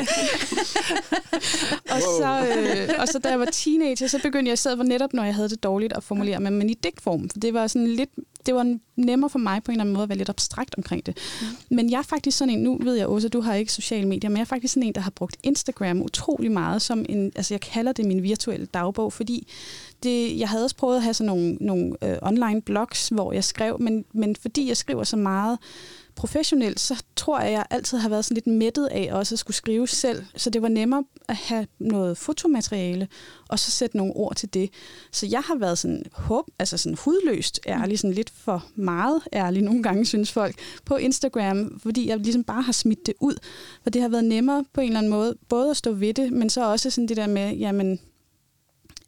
[1.91, 5.25] og, så, øh, og så da jeg var teenager, så begyndte jeg for netop, når
[5.25, 7.29] jeg havde det dårligt, at formulere mig, men i digtform.
[7.29, 8.11] For det var sådan lidt,
[8.47, 11.07] det var nemmere for mig på en eller anden måde at være lidt abstrakt omkring
[11.07, 11.19] det.
[11.41, 11.77] Mm.
[11.77, 14.09] Men jeg er faktisk sådan en, nu ved jeg også, at du har ikke sociale
[14.09, 17.33] medier, men jeg er faktisk sådan en, der har brugt Instagram utrolig meget som en,
[17.37, 19.49] altså jeg kalder det min virtuelle dagbog, fordi
[20.03, 23.45] det, jeg havde også prøvet at have sådan nogle, nogle øh, online blogs, hvor jeg
[23.45, 25.59] skrev, men, men fordi jeg skriver så meget
[26.17, 29.39] professionelt, så tror jeg, at jeg altid har været sådan lidt mættet af også at
[29.39, 30.25] skulle skrive selv.
[30.37, 33.09] Så det var nemmere at have noget fotomateriale,
[33.49, 34.71] og så sætte nogle ord til det.
[35.13, 39.63] Så jeg har været sådan, håb, altså sådan hudløst ærlig, sådan lidt for meget ærlig
[39.63, 43.35] nogle gange, synes folk, på Instagram, fordi jeg ligesom bare har smidt det ud.
[43.83, 46.33] For det har været nemmere på en eller anden måde, både at stå ved det,
[46.33, 48.01] men så også sådan det der med, jamen,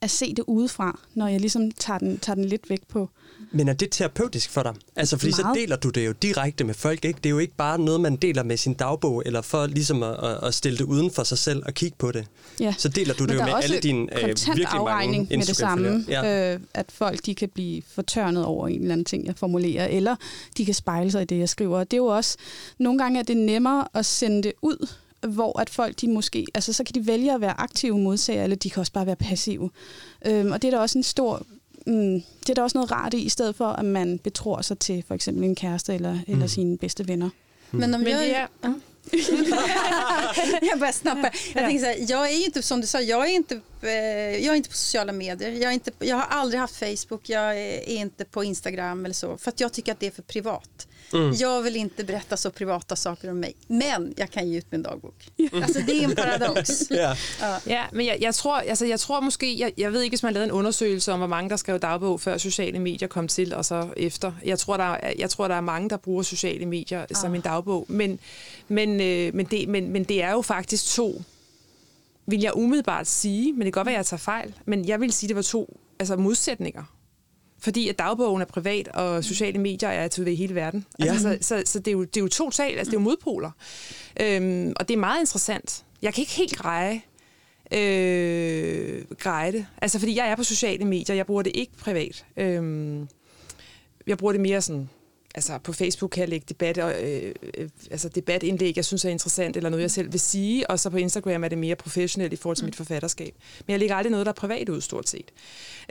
[0.00, 3.10] at se det udefra, når jeg ligesom tager den, tager den lidt væk på.
[3.56, 4.74] Men er det terapeutisk for dig?
[4.96, 5.56] Altså, fordi Meget.
[5.56, 7.16] så deler du det jo direkte med folk, ikke?
[7.16, 10.16] Det er jo ikke bare noget, man deler med sin dagbog, eller for ligesom at,
[10.42, 12.26] at- stille det uden for sig selv og kigge på det.
[12.60, 12.74] Ja.
[12.78, 16.04] Så deler du Men det jo med alle dine øh, virkelig mange med det samme.
[16.08, 16.52] Ja.
[16.54, 20.16] øh, at folk de kan blive fortørnet over en eller anden ting, jeg formulerer, eller
[20.56, 21.78] de kan spejle sig i det, jeg skriver.
[21.78, 22.36] Og det er jo også,
[22.78, 24.88] nogle gange er det nemmere at sende det ud,
[25.28, 28.56] hvor at folk de måske, altså så kan de vælge at være aktive modtagere, eller
[28.56, 29.70] de kan også bare være passive.
[30.26, 31.46] Øhm, og det er der også en stor,
[31.86, 34.78] mm, det er der også noget rart i, i stedet for at man betror sig
[34.78, 36.34] til for eksempel en kæreste eller, mm.
[36.34, 37.30] eller sine bedste venner.
[37.70, 38.26] Men om Men jag...
[38.26, 38.46] är,
[40.62, 41.30] jag bara snappar.
[41.54, 43.90] Jag, tänker så här, jag är ju inte, som du sa, jag är inte, eh,
[44.44, 45.50] jag är inte på sociala medier.
[45.50, 49.38] Jag, är inte, jag har aldrig haft Facebook, jag är inte på Instagram eller så.
[49.38, 50.88] För att jag tycker att det är för privat.
[51.34, 53.54] Jag vill inte berätta så privata saker om mig.
[53.66, 55.14] Men jag kan ge ut min dagbok.
[55.52, 56.90] Alltså det är en paradox.
[56.90, 57.16] Ja.
[57.66, 60.32] Ja, men jeg, jeg, tror, altså, jeg tror måske, jeg, jeg ved ikke, hvis man
[60.32, 63.64] lavede en undersøgelse om, hvor mange der skrev dagbog, før sociale medier kom til, og
[63.64, 64.32] så efter.
[64.44, 67.16] Jeg tror, der er, jeg tror, der er mange, der bruger sociale medier ah.
[67.16, 67.86] som en dagbog.
[67.88, 68.18] Men,
[68.68, 71.22] men, øh, men, det, men, men det er jo faktisk to,
[72.26, 75.00] vil jeg umiddelbart sige, men det kan godt være, at jeg tager fejl, men jeg
[75.00, 76.82] vil sige, det var to altså modsætninger.
[77.58, 80.86] Fordi at dagbogen er privat, og sociale medier er til hele verden.
[80.98, 81.04] Ja.
[81.04, 83.04] Altså, så så, så det, er jo, det er jo totalt, altså det er jo
[83.04, 83.50] modpoler.
[84.20, 85.84] Øhm, og det er meget interessant.
[86.02, 87.02] Jeg kan ikke helt greje,
[87.72, 89.66] øh, greje det.
[89.82, 92.24] Altså, fordi jeg er på sociale medier, jeg bruger det ikke privat.
[92.36, 93.08] Øhm,
[94.06, 94.90] jeg bruger det mere sådan,
[95.36, 99.56] altså på Facebook kan jeg lægge debat, øh, øh, altså debatindlæg, jeg synes er interessant,
[99.56, 102.36] eller noget, jeg selv vil sige, og så på Instagram er det mere professionelt i
[102.36, 103.34] forhold til mit forfatterskab.
[103.66, 105.32] Men jeg lægger aldrig noget, der er privat ud, stort set.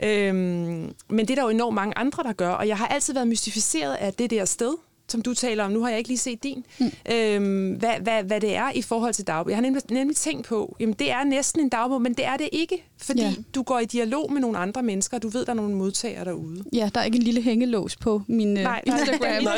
[0.02, 3.14] Øhm, men det er der jo enormt mange andre, der gør, og jeg har altid
[3.14, 4.74] været mystificeret af det der sted,
[5.08, 5.70] som du taler om.
[5.72, 6.64] Nu har jeg ikke lige set din.
[6.80, 6.90] Mm.
[7.12, 9.50] Øhm, hvad, hvad, hvad det er i forhold til dagbog.
[9.50, 12.36] Jeg har nemlig, nemlig tænkt på, jamen det er næsten en dagbog, men det er
[12.36, 13.34] det ikke, fordi Ja.
[13.54, 16.24] du går i dialog med nogle andre mennesker, og du ved, der er nogle modtagere
[16.24, 16.64] derude.
[16.72, 19.20] Ja, der er ikke en lille hængelås på min øh, Nej, nej, Instagram.
[19.44, 19.50] der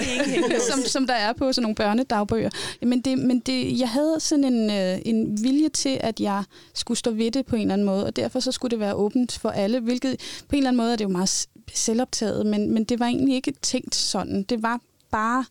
[0.56, 2.50] er som, som der er på sådan nogle børnedagbøger.
[2.82, 6.98] Men, det, men det, jeg havde sådan en, øh, en vilje til, at jeg skulle
[6.98, 9.38] stå ved det på en eller anden måde, og derfor så skulle det være åbent
[9.38, 10.16] for alle, hvilket
[10.48, 13.34] på en eller anden måde er det jo meget selvoptaget, men, men det var egentlig
[13.34, 14.42] ikke tænkt sådan.
[14.42, 14.80] Det var
[15.10, 15.44] bare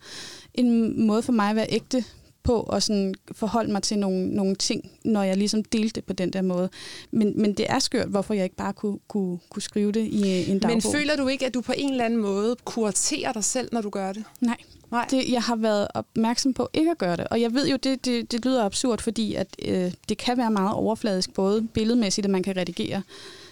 [0.53, 2.03] en måde for mig at være ægte
[2.43, 6.13] på og sådan forholde mig til nogle, nogle ting, når jeg ligesom delte det på
[6.13, 6.69] den der måde.
[7.11, 10.51] Men, men det er skørt, hvorfor jeg ikke bare kunne, kunne, kunne skrive det i
[10.51, 10.81] en dagbog.
[10.83, 13.81] Men føler du ikke, at du på en eller anden måde kuraterer dig selv, når
[13.81, 14.23] du gør det?
[14.41, 14.57] Nej.
[14.91, 15.07] Nej.
[15.11, 17.27] Det, jeg har været opmærksom på ikke at gøre det.
[17.27, 20.51] Og jeg ved jo, det, det, det lyder absurd, fordi at, øh, det kan være
[20.51, 23.01] meget overfladisk, både billedmæssigt, at man kan redigere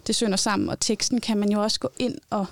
[0.08, 2.46] det sønder sammen, og teksten kan man jo også gå ind og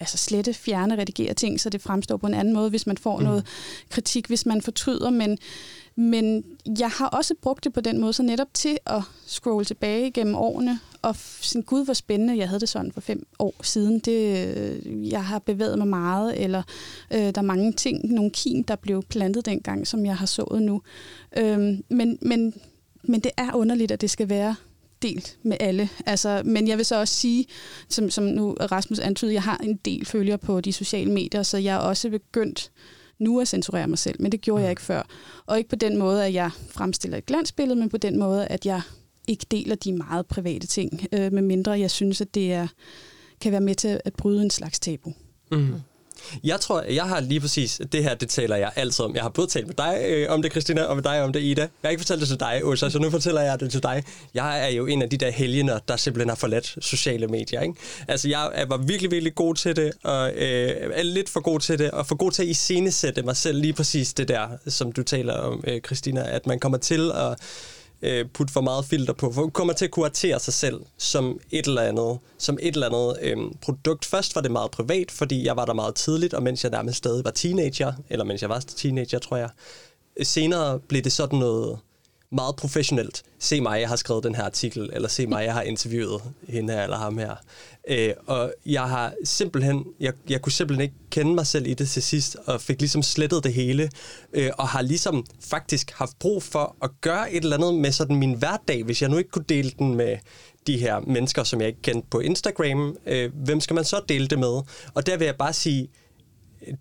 [0.00, 3.18] altså slette, fjerne, redigere ting, så det fremstår på en anden måde, hvis man får
[3.18, 3.24] mm.
[3.24, 3.46] noget
[3.90, 5.10] kritik, hvis man fortryder.
[5.10, 5.38] Men,
[5.96, 6.44] men
[6.78, 10.34] jeg har også brugt det på den måde, så netop til at scrolle tilbage gennem
[10.34, 13.98] årene, og sådan, gud, hvor spændende, jeg havde det sådan for fem år siden.
[13.98, 16.62] Det, øh, jeg har bevæget mig meget, eller
[17.10, 20.62] øh, der er mange ting, nogle kim, der blev plantet dengang, som jeg har sået
[20.62, 20.82] nu.
[21.36, 22.54] Øhm, men, men,
[23.02, 24.54] men det er underligt, at det skal være
[25.02, 25.88] delt med alle.
[26.06, 27.46] Altså, men jeg vil så også sige,
[27.88, 31.58] som, som nu Rasmus antydede, jeg har en del følgere på de sociale medier, så
[31.58, 32.70] jeg er også begyndt
[33.18, 35.02] nu at censurere mig selv, men det gjorde jeg ikke før.
[35.46, 38.66] Og ikke på den måde, at jeg fremstiller et glansbillede, men på den måde, at
[38.66, 38.80] jeg
[39.28, 42.68] ikke deler de meget private ting, øh, medmindre jeg synes, at det er,
[43.40, 45.14] kan være med til at bryde en slags tabu.
[45.52, 45.74] Mm.
[46.44, 49.14] Jeg tror, jeg har lige præcis, det her, det taler jeg altid om.
[49.14, 51.42] Jeg har både talt med dig øh, om det, Christina, og med dig om det,
[51.42, 51.60] Ida.
[51.60, 54.04] Jeg har ikke fortalt det til dig, Åsa, så nu fortæller jeg det til dig.
[54.34, 57.60] Jeg er jo en af de der helgener, der simpelthen har forladt sociale medier.
[57.60, 57.74] Ikke?
[58.08, 61.78] Altså, jeg var virkelig, virkelig god til det, og øh, er lidt for god til
[61.78, 65.02] det, og for god til at iscenesætte mig selv lige præcis det der, som du
[65.02, 67.36] taler om, øh, Christina, at man kommer til at
[68.02, 71.66] øh, putte for meget filter på, for kommer til at kuratere sig selv som et
[71.66, 74.04] eller andet, som et eller andet øh, produkt.
[74.04, 76.98] Først var det meget privat, fordi jeg var der meget tidligt, og mens jeg nærmest
[76.98, 79.50] stadig var teenager, eller mens jeg var teenager, tror jeg.
[80.22, 81.78] Senere blev det sådan noget
[82.32, 83.22] meget professionelt.
[83.38, 86.72] Se mig, jeg har skrevet den her artikel, eller se mig, jeg har interviewet hende
[86.72, 87.34] her eller ham her.
[87.88, 91.88] Øh, og jeg har simpelthen, jeg, jeg kunne simpelthen ikke kende mig selv i det
[91.88, 93.90] til sidst, og fik ligesom slettet det hele,
[94.32, 98.16] øh, og har ligesom faktisk haft brug for at gøre et eller andet med sådan
[98.16, 100.16] min hverdag, hvis jeg nu ikke kunne dele den med
[100.66, 102.96] de her mennesker, som jeg ikke kendte på Instagram.
[103.06, 104.62] Øh, hvem skal man så dele det med?
[104.94, 105.88] Og der vil jeg bare sige,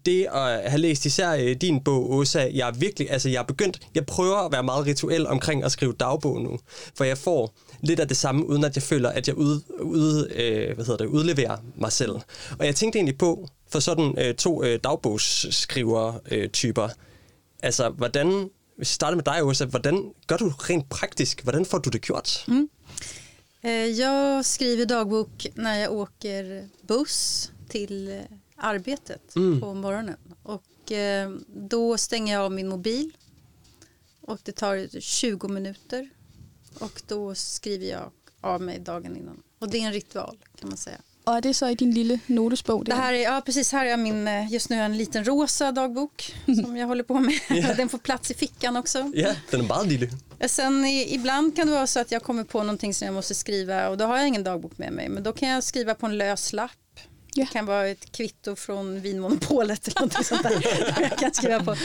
[0.06, 3.44] det at have læst især øh, din bog, Åsa, jeg er virkelig, altså jeg er
[3.44, 6.60] begyndt, jeg prøver at være meget rituel omkring at skrive dagbog nu,
[6.96, 10.30] for jeg får lidt af det samme, uden at jeg føler, at jeg ud, ud,
[10.36, 12.16] øh, hvad hedder det, udleverer mig selv.
[12.60, 16.90] Og jeg tænkte egentlig på, for sådan øh, to øh, dagbogsskriver-typer, øh,
[17.64, 21.78] altså hvordan, hvis jeg starter med dig, Åsa, hvordan gør du rent praktisk, hvordan får
[21.78, 22.46] du det gjort?
[22.48, 22.70] Mm.
[23.66, 29.62] Øh, jag skriver dagbok när jag åker buss till øh, arbetet mm.
[29.62, 30.18] på morgonen.
[30.44, 33.18] Och eh, då stänger jag av min mobil
[34.22, 36.10] och det tar 20 minuter
[36.80, 39.44] och då skriver jag av mig dagen innan.
[39.60, 40.98] Och det är en ritual kan man säga.
[41.24, 42.86] Och är det så i din lilla notesbok?
[42.86, 43.72] Det här är, ja, precis.
[43.72, 47.34] Här är min, eh, just nu en liten rosa dagbok som jag håller på med.
[47.52, 47.78] Yeah.
[47.78, 49.00] Den får plats i fickan också.
[49.00, 50.10] Ja, yeah, den är bara lille.
[50.48, 53.90] Sen ibland kan det vara så att jag kommer på någonting som jag måste skriva
[53.90, 55.10] och då har jag ingen dagbok med mig.
[55.10, 56.72] Men då kan jag skriva på en lös lapp
[57.46, 61.02] det kan vara ett kvitto från Vinmonopolet eller något sånt där.
[61.02, 61.76] jag kan skriva på.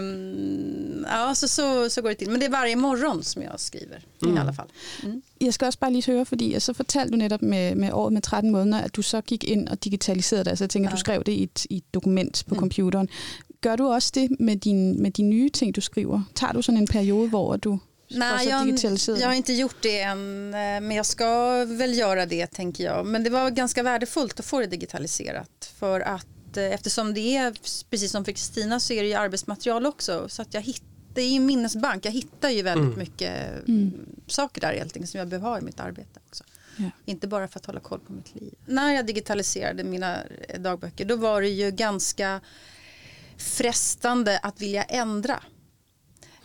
[0.00, 2.30] Um, ja, så, så, så går det till.
[2.30, 4.36] Men det är varje morgon som jag skriver mm.
[4.36, 4.68] i alla fall.
[5.02, 5.22] Mm.
[5.40, 8.22] Jeg skal også bare lige høre, fordi så fortalte du netop med, med året med
[8.22, 10.50] 13 måneder, at du så gik ind og digitaliserede det.
[10.50, 10.94] Altså jeg tænker, ja.
[10.94, 12.58] du skrev det i et, i et dokument på mm.
[12.58, 13.08] computeren.
[13.60, 16.22] Gør du også det med, din, med de nye ting, du skriver?
[16.34, 17.78] Tager du sådan en periode, hvor du
[18.08, 22.46] Nej, jag, jag har inte gjort det än, eh, men jag ska väl göra det
[22.46, 23.06] tänker jag.
[23.06, 27.54] Men det var ganska värdefullt att få det digitaliserat för att eh, eftersom det är,
[27.90, 30.28] precis som för Kristina, så är det ju arbetsmaterial också.
[30.28, 32.98] Så att jag hittar, det är en minnesbank, jag hittar ju väldigt mm.
[32.98, 33.92] mycket mm.
[34.26, 36.44] saker där helt enkelt som jag behöver ha i mitt arbete också.
[36.76, 36.90] Ja.
[37.04, 38.54] Inte bara för att hålla koll på mitt liv.
[38.66, 42.40] När jag digitaliserade mina eh, dagböcker då var det ju ganska
[43.36, 45.42] frestande att vilja ändra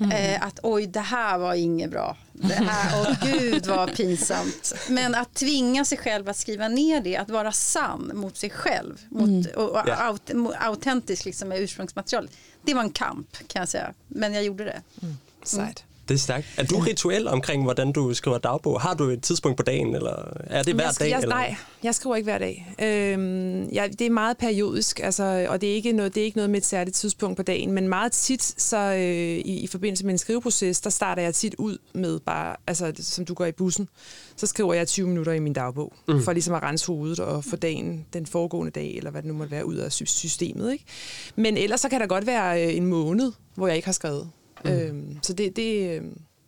[0.01, 0.11] Mm.
[0.11, 2.17] Eh, att oj, det här var inget bra.
[2.31, 4.73] Det här, åh gud vad pinsamt.
[4.89, 9.01] Men att tvinga sig själv att skriva ner det, att vara sann mot sig själv
[9.09, 9.45] mot, mm.
[9.55, 10.07] och, och yeah.
[10.07, 12.29] aut, autentisk liksom, med ursprungsmaterial.
[12.61, 14.81] Det var en kamp kan jag säga, men jeg gjorde det.
[15.01, 15.17] Mm.
[16.07, 16.47] Det er stærkt.
[16.57, 18.81] Er du rituel omkring, hvordan du skriver dagbog?
[18.81, 21.09] Har du et tidspunkt på dagen, eller er det hver jeg, dag?
[21.09, 21.35] Jeg, eller?
[21.35, 22.75] Nej, jeg skriver ikke hver dag.
[22.81, 26.37] Øhm, ja, det er meget periodisk, altså, og det er, ikke noget, det er ikke
[26.37, 30.05] noget med et særligt tidspunkt på dagen, men meget tit, så øh, i, i forbindelse
[30.05, 33.51] med en skriveproces, der starter jeg tit ud med bare, altså som du går i
[33.51, 33.89] bussen,
[34.35, 36.23] så skriver jeg 20 minutter i min dagbog, mm.
[36.23, 39.37] for ligesom at rense hovedet og få dagen, den foregående dag, eller hvad det nu
[39.37, 40.71] måtte være, ud af systemet.
[40.71, 40.85] Ikke?
[41.35, 44.29] Men ellers så kan der godt være øh, en måned, hvor jeg ikke har skrevet.
[44.63, 44.73] Mm.
[44.73, 46.01] Øhm, så det, det,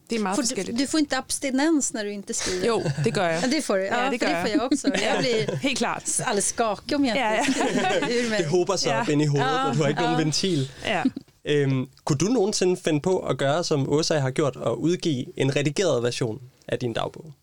[0.09, 2.67] det är meget får du, du får inte abstinens när du inte skriver?
[2.67, 3.51] Jo, det gör jag.
[3.51, 3.83] Det får du.
[3.85, 4.87] Ja, ja det, för det får jag också.
[4.87, 6.03] Jag blir Helt klart.
[6.19, 7.43] alldeles skakig om jag ja, ja.
[7.43, 8.37] skriver.
[8.37, 9.01] Det håber sig ja.
[9.01, 9.69] op ind i hovedet, ja.
[9.69, 10.07] og du har ikke ja.
[10.07, 10.71] nogen ventil.
[10.85, 11.03] Ja.
[11.45, 15.55] Øhm, kunne du nogensinde finde på at gøre, som Åsa har gjort, og udgive en
[15.55, 17.33] redigeret version af din dagbog?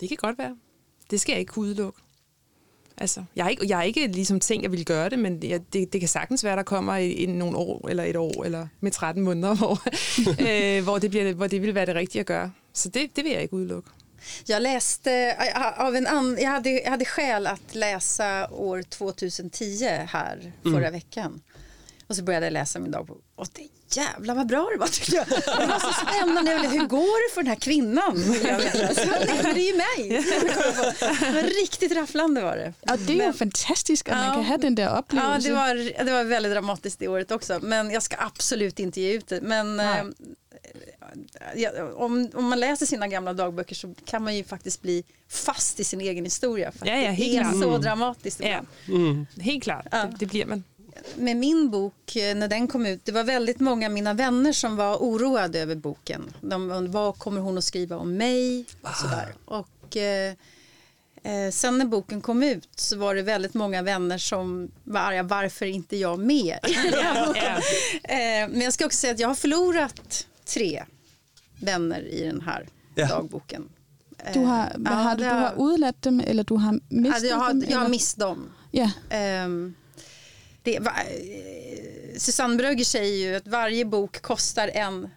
[0.00, 0.56] Det kan godt være.
[1.10, 2.00] Det skal jeg ikke kunne udelukke.
[3.00, 5.42] Altså, jeg har ikke, jeg har ikke ligesom tænkt, at jeg ville gøre det, men
[5.42, 8.44] jeg, det, det kan sagtens være, der kommer i, i nogle år, eller et år,
[8.44, 9.78] eller med 13 måneder, hvor,
[10.40, 12.52] øh, hvor, det, bliver, hvor det vil være det rigtige at gøre.
[12.72, 13.90] Så det, det vil jeg ikke udelukke.
[14.48, 15.10] Jag läste
[15.76, 20.92] av en an, jag hade, jag hade skäl att läsa år 2010 här förra mm.
[20.92, 21.42] veckan.
[22.06, 23.22] Och så började jag läsa min dagbok.
[23.34, 25.26] Och det jävlar vad bra det var tyckte jag.
[25.28, 26.68] Det var så spännande.
[26.68, 28.14] Hur går det för den här kvinnan?
[29.54, 30.24] det är ju mig.
[31.60, 32.72] Riktigt rafflande var det.
[32.80, 35.54] Ja, det är ju fantastiskt att ja, man kan ha den där upplevelsen.
[35.54, 37.58] Ja, det var, det var väldigt dramatiskt det året också.
[37.62, 39.40] Men jag ska absolut inte ge ut det.
[39.40, 40.04] Men eh,
[41.54, 45.80] ja, om, om man läser sina gamla dagböcker så kan man ju faktiskt bli fast
[45.80, 46.72] i sin egen historia.
[46.72, 48.40] För ja, ja, det är så dramatiskt.
[48.40, 48.60] Ja.
[48.88, 49.26] Mm.
[49.40, 49.98] Helt klart, ja.
[49.98, 50.64] det, det blir man.
[51.16, 54.52] Med min bok, eh, när den kom ut, det var väldigt många av mina vänner
[54.52, 56.30] som var oroade över boken.
[56.40, 58.64] De, vad kommer hon att skriva om mig?
[58.82, 59.34] Och, sådär.
[59.44, 60.34] och eh,
[61.22, 65.22] eh, sen när boken kom ut så var det väldigt många vänner som var arga,
[65.22, 66.58] varför inte jag med?
[68.04, 70.84] Eh, men jag ska också säga att jag har förlorat tre
[71.60, 73.08] vänner i den här Ja.
[73.08, 73.68] dagboken.
[74.34, 77.48] Du har, ja, har du, har udladt dem, eller du har mistet Alltså jag, har,
[77.48, 77.64] dem?
[77.68, 77.90] jag har eller?
[77.90, 78.48] mist dem.
[78.70, 79.74] Ja, Ehm,
[80.62, 85.08] det, va, eh, Susanne Brögger säger ju att varje bok kostar en,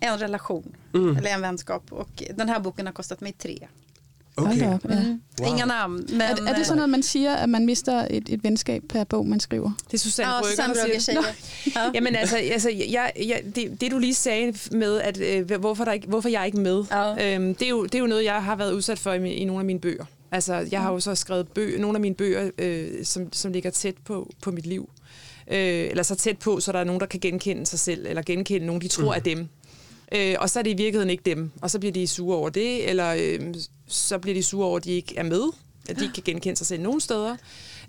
[0.00, 0.76] en relation
[1.18, 3.58] eller en vänskap och den här boken har kostat mig tre.
[4.36, 4.54] da op.
[4.56, 4.78] Ja.
[5.40, 5.48] Wow.
[5.48, 6.06] Inga namn.
[6.08, 9.04] Men, Er, er det sådan noget, man siger, at man mister et, et venskab per
[9.04, 9.70] bog, man skriver?
[9.86, 11.20] Det er Susanne Susanne der Brøgger siger.
[11.20, 11.74] det.
[11.76, 11.90] Ja.
[11.94, 15.92] Jamen altså, altså jeg, jeg, det, det du lige sagde med, at øh, hvorfor, der
[15.92, 17.34] ikke, hvorfor jeg er ikke med, Ja.
[17.34, 19.44] øhm, det, er jo, det er jo noget, jeg har været udsat for i, i
[19.44, 20.04] nogle af mine bøger.
[20.32, 23.70] Altså, jeg har jo så skrevet bøger, nogle af mine bøger, øh, som, som ligger
[23.70, 24.90] tæt på, på mit liv.
[25.50, 25.56] Øh,
[25.90, 28.66] eller så tæt på, så der er nogen, der kan genkende sig selv, eller genkende
[28.66, 29.16] nogen, de tror mm.
[29.16, 29.48] er dem.
[30.12, 32.48] Øh, og så er det i virkeligheden ikke dem, og så bliver de sure over
[32.48, 33.54] det, eller øh,
[33.86, 35.42] så bliver de sure over, at de ikke er med,
[35.88, 37.36] at de ikke kan genkende sig selv nogen steder.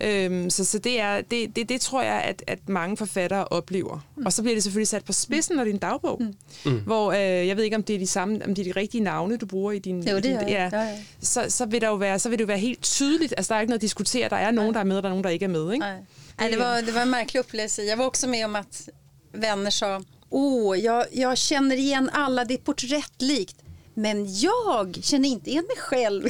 [0.04, 4.06] Øhm, så så det, er, det, det, det tror jeg, at, at mange forfattere oplever.
[4.17, 4.25] Mm.
[4.25, 6.21] Og så bliver det selvfølgelig sat på spidsen, når det er en dagbog.
[6.65, 6.80] Mm.
[6.86, 9.04] Hvor, øh, jeg ved ikke, om det er de samme, om det er de rigtige
[9.04, 10.08] navne, du bruger i din...
[10.08, 10.47] Jo, i det din, jeg.
[10.49, 10.97] Ja, ja.
[11.21, 13.34] Så, så, vil der jo være, så vil det jo være helt tydeligt.
[13.38, 14.30] Altså, der er ikke noget at diskutere.
[14.30, 15.73] Der er nogen, der er med, og der er nogen, der ikke er med.
[15.73, 15.86] Ikke?
[15.86, 15.95] Nej.
[16.39, 17.84] Nej, det, var, det var en märklig upplevelse.
[17.84, 18.89] Jag var också med om att
[19.34, 23.56] vänner sa Åh, jag, jag känner igen alla, det är porträttlikt.
[23.93, 26.30] Men jag känner inte igen mig själv.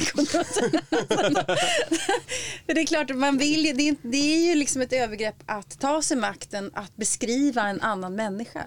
[2.66, 5.42] För det är klart, man vill, ju- det, är, det är ju liksom ett övergrepp
[5.46, 8.64] att ta sig makten att beskriva en annan människa.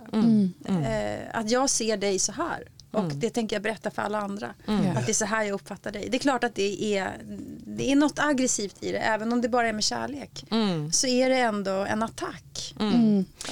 [0.68, 2.68] Eh, att jag ser dig så här.
[2.92, 4.48] Och det tänker jag berätta för alla andra.
[4.96, 6.08] Att det är så här jag uppfattar dig.
[6.10, 7.14] Det är klart att det är,
[7.66, 8.98] det är något aggressivt i det.
[8.98, 10.46] Även om det bara är med kärlek.
[10.92, 12.74] Så är det ändå en attack.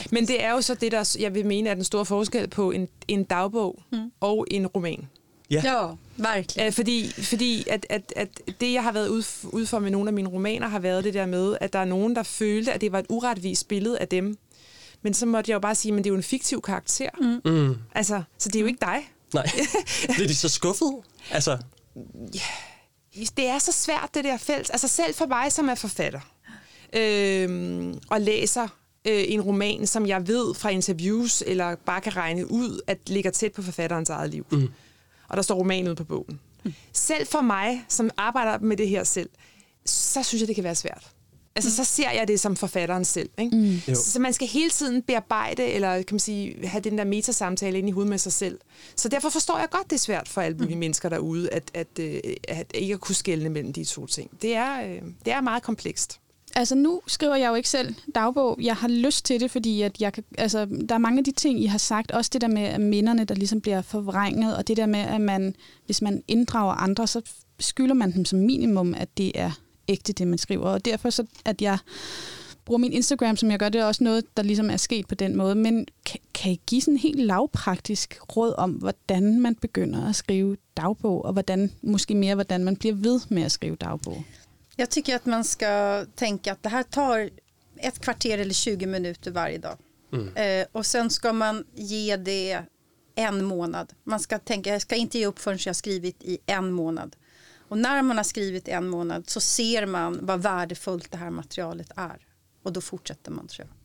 [0.10, 2.72] Men det er jo så det, der jeg vil mene er den store forskel på
[2.72, 4.12] en, en dagbog mm.
[4.22, 5.10] og en roman.
[5.64, 5.88] Ja,
[6.18, 6.68] verkligen.
[6.68, 10.10] Øh, fordi fordi at, at, at det, jeg har været ude, ude for med nogle
[10.10, 12.82] af mine romaner, har været det der med, at der er nogen, der følte, at
[12.82, 14.38] det var et uretvist billede af dem.
[15.02, 17.10] Men så måtte jeg jo bare sige, at det er jo en fiktiv karakter.
[17.22, 17.52] Mm.
[17.52, 17.76] Mm.
[17.96, 19.12] Altså, så det er jo ikke dig.
[19.34, 19.50] Nej.
[20.16, 20.94] Bliver de så skuffet?
[21.32, 21.58] Altså,
[23.38, 24.70] det er så svært, det der felt.
[24.74, 26.20] Altså selv for mig, som er forfatter,
[26.94, 28.68] øh, og læser
[29.06, 33.32] øh, en roman, som jeg ved fra interviews, eller bare kan regne ud, at ligger
[33.32, 34.46] tæt på forfatterens eget liv.
[34.52, 34.70] Mm.
[35.34, 36.40] Og der står roman ude på bogen.
[36.64, 36.74] Mm.
[36.94, 39.30] Selv for mig, som arbejder med det her selv,
[39.86, 41.12] så synes jeg, det kan være svært.
[41.56, 43.30] Altså, så ser jeg det som forfatteren selv.
[43.40, 43.56] Ikke?
[43.56, 43.82] Mm.
[43.88, 43.96] Jo.
[43.96, 47.90] Så man skal hele tiden bearbejde, eller kan man sige, have den der metasamtale ind
[47.90, 48.60] i hovedet med sig selv.
[48.96, 50.80] Så derfor forstår jeg godt, det er svært for alle mulige mm.
[50.80, 54.42] mennesker derude, at, at, øh, at ikke at kunne skelne mellem de to ting.
[54.42, 56.20] Det er, øh, det er meget komplekst.
[56.56, 58.60] Altså nu skriver jeg jo ikke selv dagbog.
[58.62, 61.32] Jeg har lyst til det, fordi at jeg kan, altså, der er mange af de
[61.32, 62.12] ting, I har sagt.
[62.12, 65.22] Også det der med at minderne, der ligesom bliver forvrænget, og det der med, at
[65.22, 67.22] man, hvis man inddrager andre, så
[67.60, 69.52] skylder man dem som minimum, at det er
[69.88, 70.70] ægte, det man skriver.
[70.70, 71.78] Og derfor så, at jeg
[72.66, 75.16] bruger min Instagram, som jeg gør, det er også noget, der ligesom er sket på
[75.16, 75.56] den måde.
[75.56, 80.16] Men kan, kan I give sådan en helt lavpraktisk råd om, hvordan man begynder at
[80.16, 84.24] skrive dagbog, og hvordan, måske mere, hvordan man bliver ved med at skrive dagbog?
[84.76, 87.30] Jag tycker att man ska tänka att det här tar
[87.78, 89.78] ett kvarter eller 20 minuter varje dag.
[90.36, 92.62] Eh, och sen ska man ge det
[93.16, 93.94] en månad.
[94.04, 97.16] Man ska tänka, jag ska inte ge upp förrän jag har skrivit i en månad.
[97.68, 101.92] Och när man har skrivit en månad så ser man vad värdefullt det här materialet
[101.96, 102.26] är.
[102.64, 103.78] Och då fortsätter man tror jag.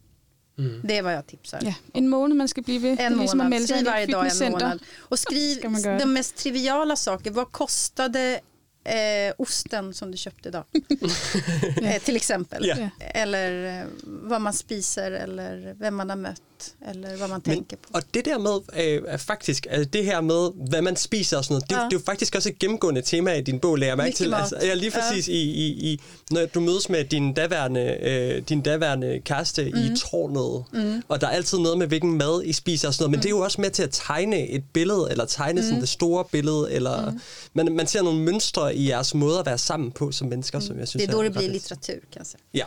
[0.84, 1.60] Det är vad jag tipsar.
[1.62, 2.80] Ja, en måned, man ved.
[2.80, 4.82] Det er En månad, sig skriv varje dag en månad.
[4.98, 7.30] Och skriv Ska de mest triviala saker.
[7.30, 8.40] Vad kostade
[8.88, 10.64] eh, osten som du köpte idag?
[11.82, 12.66] eh, till exempel.
[12.66, 12.90] Ja.
[13.00, 16.42] Eller eh, vad man spiser eller vem man har mött
[16.88, 17.88] eller vad man Men, tänker på.
[17.92, 18.52] og det der med,
[18.84, 21.80] øh, er faktisk, altså det her med, hvad man spiser og sådan noget, det, ja.
[21.80, 24.34] Det er jo faktisk også et gennemgående tema i din bog, lærer jeg mærke til.
[24.34, 25.32] Altså, ja, lige præcis ja.
[25.32, 29.78] i, i, i, når du mødes med din daværende, øh, din daværende kæreste mm.
[29.78, 31.02] i tårnet, mm.
[31.08, 33.22] og der er altid noget med, hvilken mad I spiser og sådan noget, men mm.
[33.22, 35.66] det er jo også med til at tegne et billede, eller tegne mm.
[35.66, 37.20] sådan det store billede, eller mm.
[37.54, 40.66] man, man ser nogle mønstre i jeres måde at være sammen på som mennesker, mm.
[40.66, 41.52] som jeg synes Det är då det ret blir fedt.
[41.52, 42.40] litteratur kan jag säga.
[42.54, 42.66] Ja,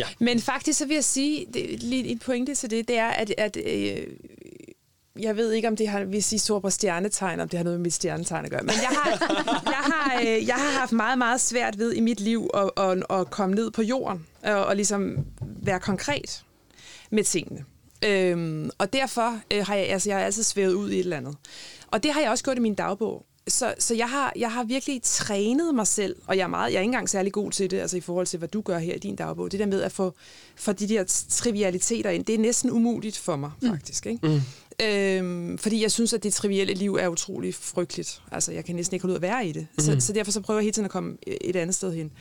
[0.00, 0.06] ja.
[0.18, 3.31] Men faktisk så vil jeg sige, det, lige en pointe til det, det er, at,
[3.38, 4.06] at øh,
[5.20, 7.78] jeg ved ikke, om det har, hvis I står på stjernetegn, om det har noget
[7.78, 9.10] med mit stjernetegn at gøre, men jeg har,
[9.76, 13.04] jeg har, øh, jeg har haft meget, meget svært ved i mit liv at, at,
[13.10, 16.44] at komme ned på jorden og, og ligesom være konkret
[17.10, 17.64] med tingene.
[18.04, 21.16] Øhm, og derfor øh, har jeg, altså, jeg har altid svævet ud i et eller
[21.16, 21.36] andet.
[21.86, 24.64] Og det har jeg også gjort i min dagbog så, så jeg, har, jeg har
[24.64, 27.70] virkelig trænet mig selv, og jeg er, meget, jeg er ikke engang særlig god til
[27.70, 29.52] det, altså i forhold til, hvad du gør her i din dagbog.
[29.52, 30.14] Det der med at få,
[30.56, 34.06] få de der trivialiteter ind, det er næsten umuligt for mig, faktisk.
[34.06, 34.26] Ikke?
[34.26, 34.40] Mm.
[34.86, 38.22] Øhm, fordi jeg synes, at det trivielle liv er utrolig frygteligt.
[38.32, 39.66] Altså, jeg kan næsten ikke holde ud at være i det.
[39.78, 39.84] Mm.
[39.84, 42.12] Så, så derfor så prøver jeg hele tiden at komme et andet sted hen.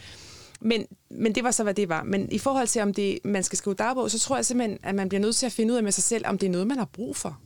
[0.61, 2.03] Men, men det var så, hvad det var.
[2.03, 4.95] Men i forhold til, om det, man skal skrive dagbog, så tror jeg simpelthen, at
[4.95, 6.67] man bliver nødt til at finde ud af med sig selv, om det er noget,
[6.67, 7.39] man har brug for.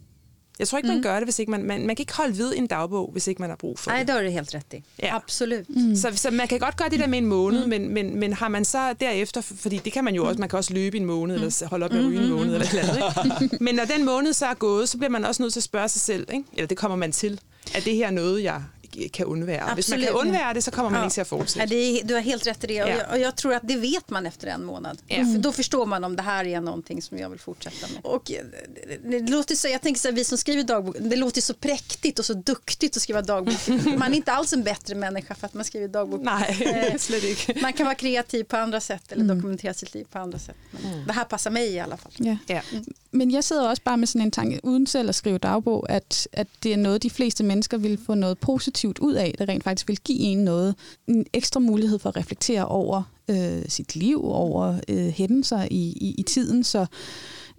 [0.60, 1.88] Jeg tror ikke, man gør det, hvis ikke man, man...
[1.88, 4.08] Man kan ikke holde ved en dagbog, hvis ikke man har brug for Nej, det.
[4.08, 4.84] det har du helt i.
[5.02, 5.16] Ja.
[5.16, 5.66] Absolut.
[5.96, 7.70] Så, så man kan godt gøre det der med en måned, mm.
[7.70, 10.58] men, men, men har man så derefter, fordi det kan man jo også, man kan
[10.58, 11.44] også løbe en måned, mm.
[11.44, 13.58] eller holde op med at ryge en måned, eller et eller andet, ikke?
[13.66, 15.90] Men når den måned så er gået, så bliver man også nødt til at spørge
[15.90, 16.46] sig selv, ikke?
[16.54, 17.40] eller det kommer man til,
[17.76, 18.64] er det her noget, jeg
[19.12, 19.72] kan undvære?
[19.76, 20.26] Hvis man kan Absolut.
[20.28, 21.04] undvære det, så kommer man Ja.
[21.04, 21.66] inte till att Ja, fortsätta.
[21.66, 22.84] det är, du har helt rätt i det.
[22.84, 22.96] Och, Ja.
[22.96, 24.98] jag, och jag tror att det vet man efter en månad.
[25.08, 25.24] Ja.
[25.24, 28.06] Då, då förstår man om det här är någonting som jag vill fortsätta med.
[28.06, 28.38] Och eh,
[29.04, 31.54] det, det låter så, jag tänker så här, vi som skriver dagbok, det låter så
[31.54, 33.68] präktigt och så duktigt att skriva dagbok.
[33.98, 36.22] Man är inte alls en bättre människa för att man skriver dagbok.
[36.24, 37.62] Nej, Eh.
[37.62, 40.56] Man kan vara kreativ på andra sätt eller dokumentera sitt liv på andra sätt.
[40.84, 42.12] Men Det här passar mig i alla fall.
[42.18, 42.38] Ja.
[42.48, 42.62] Ja.
[43.12, 46.28] Men jeg sidder også bare med sådan en tanke, uden selv at skrive dagbog, at,
[46.32, 49.64] at det er noget, de fleste mennesker vil få noget positivt ud af, det rent
[49.64, 50.76] faktisk vil give en noget,
[51.08, 56.16] en ekstra mulighed for at reflektere over øh, sit liv, over øh, hændelser i, i,
[56.18, 56.64] i tiden.
[56.64, 56.86] Så,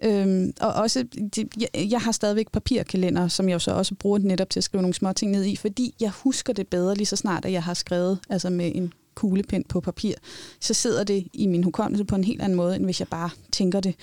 [0.05, 1.05] øhm, og også,
[1.37, 4.83] det, jeg, jeg har stadigvæk papirkalender, som jeg så også bruger netop til at skrive
[4.83, 7.63] nogle små ting ned i, fordi jeg husker det bedre lige så snart, at jeg
[7.63, 10.15] har skrevet altså med en kuglepen på papir,
[10.61, 13.31] så sidder det i min hukommelse på en helt anden måde, end hvis jeg bare
[13.53, 13.95] tænker det.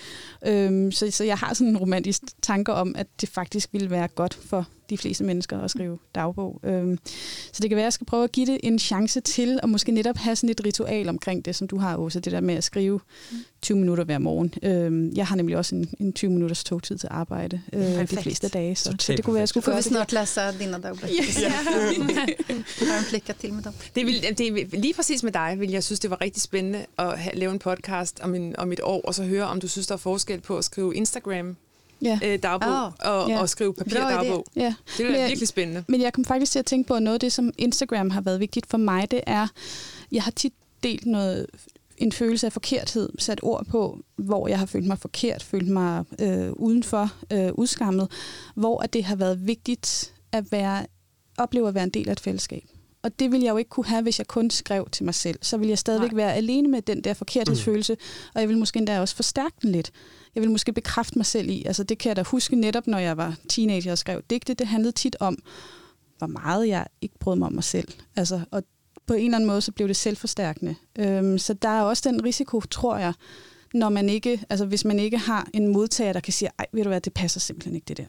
[0.46, 4.08] Øhm, så, så jeg har sådan en romantisk tanke om, at det faktisk ville være
[4.08, 6.60] godt for de fleste mennesker at skrive dagbog.
[6.64, 6.98] Øhm,
[7.52, 9.70] så det kan være, at jeg skal prøve at give det en chance til, og
[9.70, 12.56] måske netop have sådan et ritual omkring det, som du har, Åsa, det der med
[12.56, 13.00] at skrive
[13.62, 14.54] 20 minutter hver morgen.
[14.64, 18.22] Øhm, jeg har nemlig også en, en 20 minutters togtid til arbejde øh, de Perfekt.
[18.22, 19.84] fleste dage, så, så det kunne være, at jeg skulle gøre det.
[19.84, 21.08] snart läsa dina dagböcker.
[21.42, 21.50] Ja.
[22.92, 23.74] Har en flicka till med dem.
[23.96, 26.86] Det vil, det, er- lige præcis med dig vil jeg synes, det var rigtig spændende
[27.00, 29.68] at have, lave en podcast om, en, om et år, og så høre, om du
[29.68, 31.56] synes, der er forskel på at skrive Instagram
[32.02, 32.20] Ja.
[32.26, 33.40] øh, dagbog Ah, og, ja.
[33.40, 34.14] og skrive papir Bra idé.
[34.14, 34.46] dagbog.
[34.56, 34.74] ja.
[34.98, 35.84] Det Men er jeg- virkelig spændende.
[35.88, 38.22] Men jeg kom faktisk til at tænke på, at noget af det, som Instagram har
[38.22, 39.48] været vigtigt for mig, det er,
[40.12, 41.48] jeg har tit delt noget
[41.98, 46.04] en følelse af forkerthed, sat ord på, hvor jeg har følt mig forkert, følt mig
[46.20, 48.12] øh, udenfor, øh, udskammet,
[48.56, 50.86] hvor at det har været vigtigt at være,
[51.38, 52.64] opleve at være en del af et fællesskab.
[53.04, 55.40] Og det ville jeg jo ikke kunne have, hvis jeg kun skrev til mig selv.
[55.42, 56.16] Så ville jeg stadigvæk Nej.
[56.16, 57.98] være alene med den der forkerthedsfølelse,
[58.36, 59.92] og jeg ville måske endda også forstærke den lidt.
[60.36, 61.64] Jeg vil måske bekræfte mig selv i.
[61.66, 64.54] Altså det kan jeg da huske netop, når jeg var teenager og skrev digte.
[64.54, 65.38] Det handlede tit om,
[66.18, 67.88] hvor meget jeg ikke brød mig om mig selv.
[68.16, 68.64] Altså, og
[69.06, 70.76] på en eller anden måde, så blev det selvforstærkende.
[71.00, 73.14] Øhm, så der er også den risiko, tror jeg,
[73.74, 76.84] når man ikke, altså hvis man ikke har en modtager, der kan sige, ej, ved
[76.84, 78.06] du hvad, det passer simpelthen ikke det der.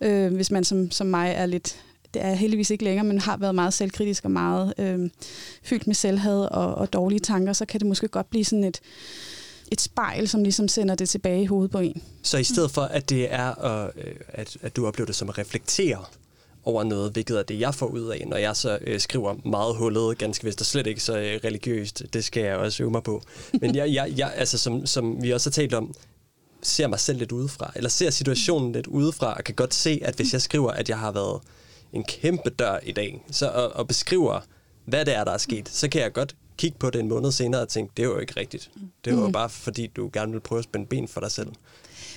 [0.00, 1.82] Øh, hvis man som, som mig er lidt,
[2.14, 5.10] det er heldigvis ikke længere, men har været meget selvkritisk og meget øh,
[5.62, 8.80] fyldt med selvhed og, og dårlige tanker, så kan det måske godt blive sådan et,
[9.70, 12.02] et spejl, som ligesom sender det tilbage i hovedet på en.
[12.22, 15.28] Så i stedet for, at det er, at, øh, at, at du oplever det som
[15.28, 16.04] at reflektere
[16.64, 19.76] over noget, hvilket er det, jeg får ud af, når jeg så øh, skriver meget
[19.76, 22.02] hullet, ganske vist, og slet ikke så øh, religiøst.
[22.12, 23.22] Det skal jeg også øve mig på.
[23.60, 25.94] Men jeg, jeg, jeg altså, som, som vi også har talt om,
[26.62, 30.14] ser mig selv lidt udefra, eller ser situationen lidt udefra, og kan godt se, at
[30.14, 31.40] hvis jeg skriver, at jeg har været
[31.92, 34.40] en kæmpe dør i dag, så, og, og beskriver,
[34.84, 37.32] hvad det er, der er sket, så kan jeg godt kigge på det en måned
[37.32, 38.70] senere og tænke, det er jo ikke rigtigt.
[39.04, 41.52] Det var jo bare fordi, du gerne vil prøve at spænde ben for dig selv.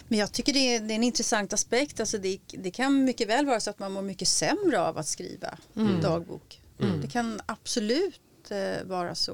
[0.07, 1.99] Men jag tycker det är, det är en intressant aspekt.
[1.99, 5.07] Alltså det, det kan mycket väl vara så att man mår mycket sämre av att
[5.07, 5.57] skriva
[6.01, 6.59] dagbok.
[7.01, 8.19] Det kan absolut
[8.51, 9.33] eh, vara så.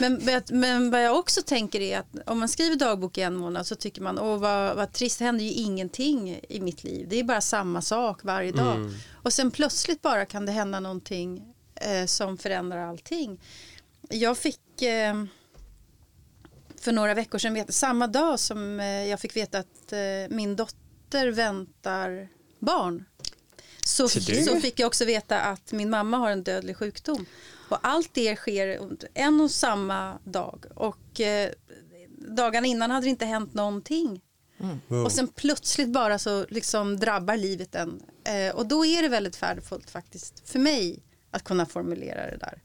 [0.00, 3.34] Men, men- men vad jag också tänker är att om man skriver dagbok i en
[3.36, 7.06] månad så tycker man åh vad, vad trist, det händer ju ingenting i mitt liv.
[7.10, 8.76] Det är bara samma sak varje dag.
[9.22, 13.40] Och sen plötsligt bara kan det hända någonting eh, som förändrar allting.
[14.08, 15.24] Jag fick eh,
[16.80, 19.98] för några veckor sedan, veta, samma dag som eh, jag fick veta att eh,
[20.30, 22.28] min dotter väntar
[22.58, 23.04] barn.
[23.84, 27.26] Så, Så fick jag också veta att min mamma har en dödlig sjukdom.
[27.68, 28.80] Och allt det sker
[29.14, 30.64] en och samma dag.
[30.74, 31.50] Och eh,
[32.36, 34.20] dagarna innan hade det inte hänt någonting.
[34.88, 35.04] Wow.
[35.04, 38.02] Och sen plötsligt bara så liksom drabbar livet en.
[38.24, 42.60] Eh, och då är det väldigt värdefullt faktiskt för mig att kunna formulera det där.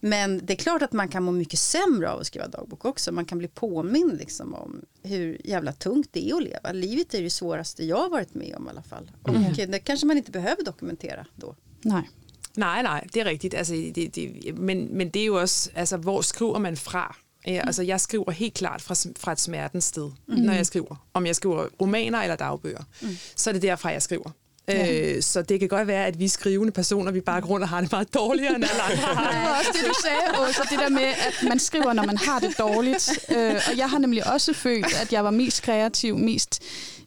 [0.00, 3.12] Men det är klart att man kan må mycket sämre av att skriva dagbok också.
[3.12, 6.72] Man kan bli påmind liksom om hur jävla tungt det är att leva.
[6.72, 9.10] Livet är det svåraste jag har varit med om i alla fall.
[9.22, 11.56] Och eh, det kanske man inte behöver dokumentera då.
[11.82, 12.10] Nej.
[12.56, 13.54] Nej, nej, det er rigtigt.
[13.54, 17.16] Altså, det, det, men, men det er jo også, altså, hvor skriver man fra?
[17.46, 20.38] Ja, altså, jeg skriver helt klart fra, fra et smertens sted, mm.
[20.38, 20.96] når jeg skriver.
[21.12, 23.16] Om jeg skriver romaner eller dagbøger, mm.
[23.36, 24.30] så er det derfra, jeg skriver.
[24.70, 27.80] Øh, så det kan godt være, at vi skrivende personer, vi bare grund og har
[27.80, 29.32] det meget dårligere end alle andre har.
[29.32, 32.16] Det var også det, du sagde, Åsa, det der med, at man skriver, når man
[32.16, 33.10] har det dårligt.
[33.36, 36.62] Øh, og jeg har nemlig også følt, at jeg var mest kreativ, mest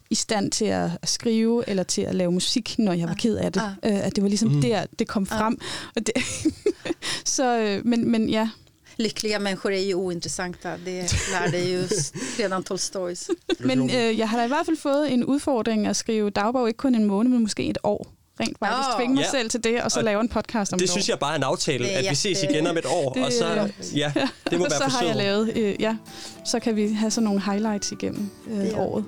[0.10, 3.52] i stand til at skrive eller til at lave musik, når jeg var ked af
[3.54, 3.62] det.
[3.86, 4.62] Øh, at det var ligesom mm.
[4.62, 5.60] der, det kom frem.
[5.96, 6.16] Og det
[7.36, 8.50] så, øh, men, men ja,
[9.04, 10.78] Lyckliga människor är ju ointressanta.
[10.86, 11.88] Det lärde ju
[12.40, 13.30] redan Tolstojs.
[13.60, 16.78] Men øh, jeg har da i hvert fald fået en udfordring at skrive dagbog, ikke
[16.78, 18.08] kun en måned, men måske et år.
[18.40, 18.98] Rent faktisk Åh.
[19.00, 19.30] tvinge mig Ja.
[19.32, 21.12] selv til det, og så Og lave en podcast om Det et synes år.
[21.12, 23.26] jeg bare er en aftale, Det er at vi ses igen om et år, Det-
[23.26, 24.12] og så, ja,
[24.50, 25.16] det må være så har jeg forsøget.
[25.16, 25.96] lavet, øh, ja,
[26.46, 28.80] så kan vi have sådan nogle highlights igennem øh, Ja.
[28.80, 29.06] året.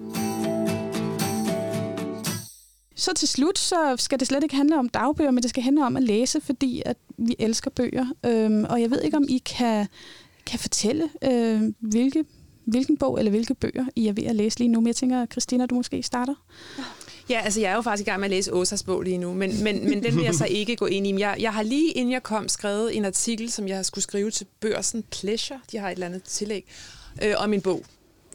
[3.00, 5.86] Så til slut, så skal det slet ikke handle om dagbøger, men det skal handle
[5.86, 8.06] om at læse, fordi at vi elsker bøger.
[8.26, 9.88] Øhm, og jeg ved ikke, om I kan,
[10.45, 12.26] kan fortælle, øh, hvilke,
[12.66, 14.80] hvilken bog eller hvilke bøger I er ved at læse lige nu.
[14.80, 16.34] Men jeg tænker, Christina, du måske starter.
[17.30, 19.34] Ja, altså jeg er jo faktisk i gang med at læse Åsas bog lige nu,
[19.34, 21.20] men, men, men den vil jeg så ikke gå ind i.
[21.20, 24.47] Jeg, jeg har lige inden jeg kom skrevet en artikel, som jeg skulle skrive til
[24.60, 26.66] Børsen Pleasure, de har et eller andet tillæg,
[27.24, 27.84] øh, om en bog,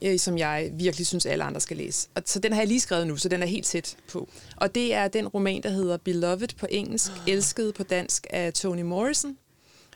[0.05, 2.09] øh, som jeg virkelig synes, alle andre skal læse.
[2.15, 4.29] Og, så den har jeg lige skrevet nu, så den er helt tæt på.
[4.57, 8.83] Og det er den roman, der hedder Beloved på engelsk, Elsket på dansk af Toni
[8.83, 9.37] Morrison,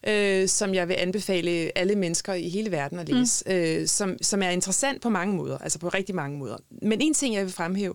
[0.06, 3.52] øh, som jeg vil anbefale alle mennesker i hele verden at læse, mm.
[3.52, 6.56] øh, som, som er interessant på mange måder, altså på rigtig mange måder.
[6.82, 7.94] Men en ting, jeg vil fremhæve,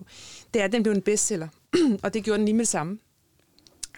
[0.54, 1.48] det er, at den blev en bestseller,
[2.02, 2.98] og det gjorde den lige med det samme.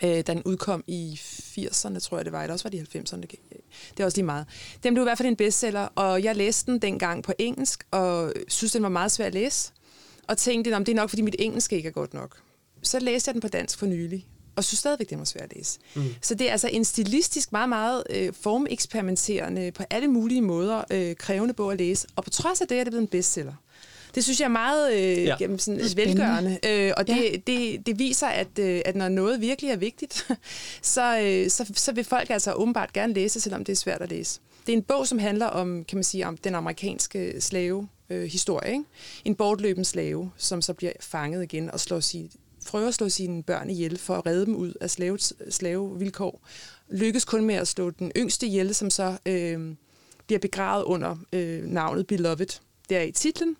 [0.03, 1.21] Øh, da den udkom i
[1.59, 3.21] 80'erne, tror jeg det var, eller også var det i 90'erne.
[3.21, 4.47] Det er også lige meget.
[4.83, 8.33] Den blev i hvert fald en bestseller, og jeg læste den dengang på engelsk, og
[8.49, 9.73] synes, den var meget svær at læse.
[10.29, 12.37] Og tænkte, om det er nok, fordi mit engelsk ikke er godt nok.
[12.83, 14.27] Så læste jeg den på dansk for nylig,
[14.57, 15.79] og synes stadigvæk, den var svær at læse.
[15.95, 16.03] Mm.
[16.23, 21.17] Så det er altså en stilistisk meget, meget øh, formeksperimenterende, på alle mulige måder øh,
[21.17, 22.07] krævende bog at læse.
[22.17, 23.55] Og på trods af det er det blevet en bestseller.
[24.17, 25.23] Det synes jeg er meget øh, Ja.
[25.23, 25.37] ja.
[25.39, 27.37] gennem sådan velgørende, øh, og det, Ja.
[27.47, 30.27] det, det viser, at, øh, at når noget virkelig er vigtigt,
[30.83, 34.11] så, øh, så, så vil folk altså åbenbart gerne læse, selvom det er svært at
[34.11, 34.41] læse.
[34.67, 38.25] Det er en bog, som handler om, kan man sige, om den amerikanske slave øh,
[38.25, 38.71] historie.
[38.73, 38.85] Ikke?
[39.25, 42.31] En bortløben slave, som så bliver fanget igen og slår sig,
[42.67, 45.19] prøver at slå sine børn ihjel for at redde dem ud af slave,
[45.51, 46.47] slavevilkår.
[46.91, 49.61] Lykkes kun med at slå den yngste ihjel, som så øh,
[50.27, 52.61] bliver begravet under øh, navnet Beloved.
[52.89, 53.57] Det er i titlen.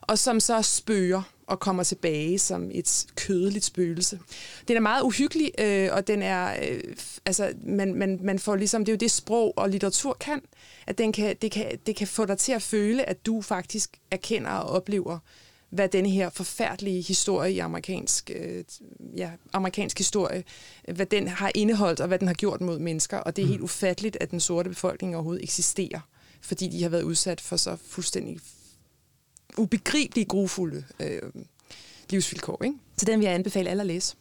[0.00, 4.20] Og som så spøger og kommer tilbage som et kødeligt spøgelse.
[4.68, 6.80] Den er meget uhyggelig, øh, og den er, øh,
[7.26, 10.42] altså, man, man, man får ligesom, det er jo det sprog og litteratur kan,
[10.86, 13.96] at den kan, det, kan, det kan få dig til at føle, at du faktisk
[14.10, 15.18] erkender og oplever,
[15.70, 18.64] hvad denne her forfærdelige historie i amerikansk, øh,
[19.16, 20.44] ja, amerikansk historie,
[20.94, 23.16] hvad den har indeholdt, og hvad den har gjort mod mennesker.
[23.18, 26.00] Og det er helt ufatteligt, at den sorte befolkning overhovedet eksisterer,
[26.40, 28.38] fordi de har været udsat for så fuldstændig
[29.60, 31.20] ubegribelige, grufulde øh,
[32.10, 32.64] livsvilkår.
[32.64, 32.76] Ikke?
[32.96, 34.14] Så den vil jeg anbefale alle at læse.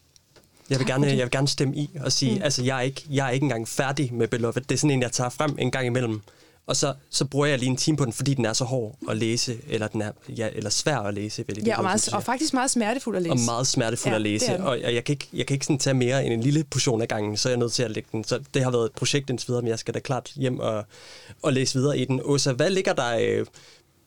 [0.70, 2.44] Jeg vil, gerne, jeg vil gerne stemme i og sige, mm.
[2.44, 4.54] altså jeg er, ikke, jeg er ikke engang færdig med Beloved.
[4.62, 6.22] Det er sådan en, jeg tager frem en gang imellem.
[6.68, 8.96] Og så, så bruger jeg lige en time på den, fordi den er så hård
[9.10, 11.44] at læse, eller den er ja, eller svær at læse.
[11.48, 13.32] Vil jeg Ja, og, meget, og faktisk meget smertefuld at læse.
[13.32, 14.64] og meget smertefuld Ja, at læse.
[14.64, 17.02] Og jeg, jeg kan ikke, jeg kan ikke sådan tage mere end en lille portion
[17.02, 18.24] af gangen, så er jeg nødt til at lægge den.
[18.24, 20.86] Så det har været et projekt indtil videre, men jeg skal da klart hjem og,
[21.42, 22.22] og læse videre i den.
[22.24, 23.46] Åsa, hvad ligger der øh,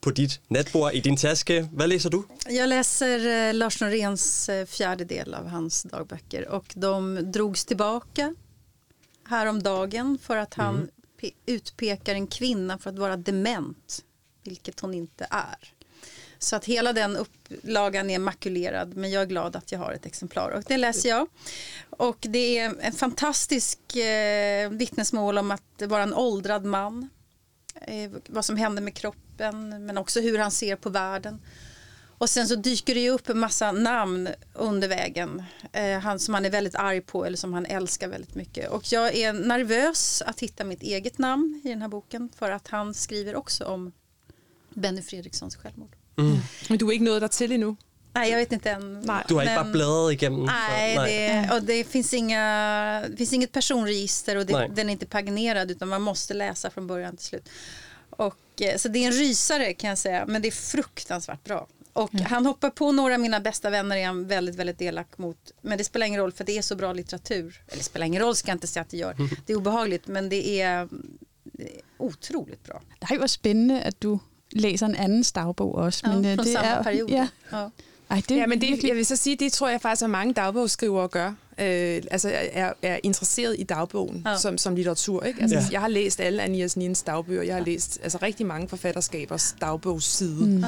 [0.03, 1.69] på dit natbord i din taske?
[1.73, 2.23] Hvad læser du?
[2.49, 8.35] Jag läser eh, Lars Noréns eh, fjärde del av hans dagböcker och de drogs tillbaka
[9.29, 10.91] häromdagen för att han
[11.21, 14.05] pe- utpekar en kvinna för att vara dement,
[14.45, 15.73] vilket hon inte är.
[16.39, 20.07] Så att hela den upplagan är makulerad, men jag är glad att jag har ett
[20.07, 21.27] exemplar och det läser jag.
[21.91, 27.09] Och det är en fantastisk eh, vittnesmål om att vara en åldrad man,
[27.87, 31.41] eh, vad som händer med kroppen, men också hur han ser på världen.
[32.19, 36.35] Och sen så dyker det ju upp en massa namn under vägen eh, han, som
[36.35, 38.71] han är väldigt arg på eller som han älskar väldigt mycket.
[38.71, 42.69] Och jag är nervös att hitta mitt eget namn i den här boken för att
[42.69, 43.93] han skriver också om
[44.75, 45.97] Benny Fredrikssons självmord.
[46.69, 47.77] Men du er ikke nået der til endnu.
[48.15, 49.01] Nej, jag vet inte än.
[49.01, 49.25] Nej.
[49.29, 50.45] Du har ikke men- bare bladret igennem?
[50.47, 54.71] Nej, så, Det, och det finns, inga, det finns inget personregister och det, Nej.
[54.75, 57.49] den är inte paginerad utan man måste läsa från början till slut.
[58.55, 61.67] Och, så det är en rysare kan jag säga, men det är fruktansvärt bra.
[61.93, 65.37] Och han hoppar på några av mina bästa vänner är han väldigt, väldigt elak mot.
[65.61, 67.63] Men det spelar ingen roll för det är så bra litteratur.
[67.69, 69.17] Eller det spelar ingen roll ska jag inte säga att det gör.
[69.47, 70.89] Det är obehagligt men det är,
[71.43, 72.83] det är otroligt bra.
[73.11, 74.19] Nej, hvor spændende, at du
[74.51, 76.07] læser en andens dagbog også.
[76.07, 77.11] Ja, men, øh, från det samma er, period.
[77.11, 77.71] Ja, Ja.
[78.11, 80.11] ej, det Ja, men det, virkelig, jeg vil så sige, det tror jeg faktisk, at
[80.11, 81.35] mange dagbogsskrivere gør.
[81.63, 84.31] Øh, altså er, er interesseret i dagbogen Ja.
[84.31, 84.37] ja.
[84.39, 85.23] som, som litteratur.
[85.23, 85.41] Ikke?
[85.43, 85.61] Altså, Ja.
[85.63, 85.67] ja.
[85.73, 87.43] Jeg har læst alle Anias Nins dagbøger.
[87.43, 90.47] Jeg har læst altså, rigtig mange forfatterskabers dagbogsside.
[90.47, 90.65] Mm.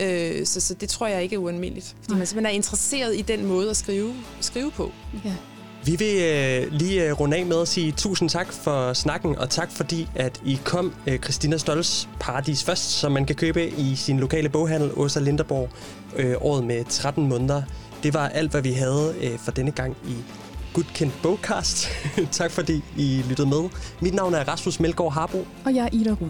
[0.00, 1.96] Øh, så, så det tror jeg ikke er ualmindeligt.
[2.02, 4.92] Fordi man simpelthen er interesseret i den måde at skrive, skrive på.
[5.24, 5.32] Ja.
[5.84, 9.50] Vi vil øh, lige øh, runde af med at sige tusind tak for snakken, og
[9.50, 13.96] tak fordi, at I kom øh, Christina Stolz Paradis først, som man kan købe i
[13.96, 15.68] sin lokale boghandel, Åsa Linderborg,
[16.16, 17.62] øh, året med 13 måneder.
[18.02, 20.14] Det var alt, hvad vi havde øh, for denne gang i
[20.74, 21.88] Gudkendt Bogcast.
[22.30, 23.68] tak fordi I lyttede med.
[24.00, 25.46] Mit navn er Rasmus Melgaard Harbo.
[25.64, 26.28] Og jeg er Ida Rud.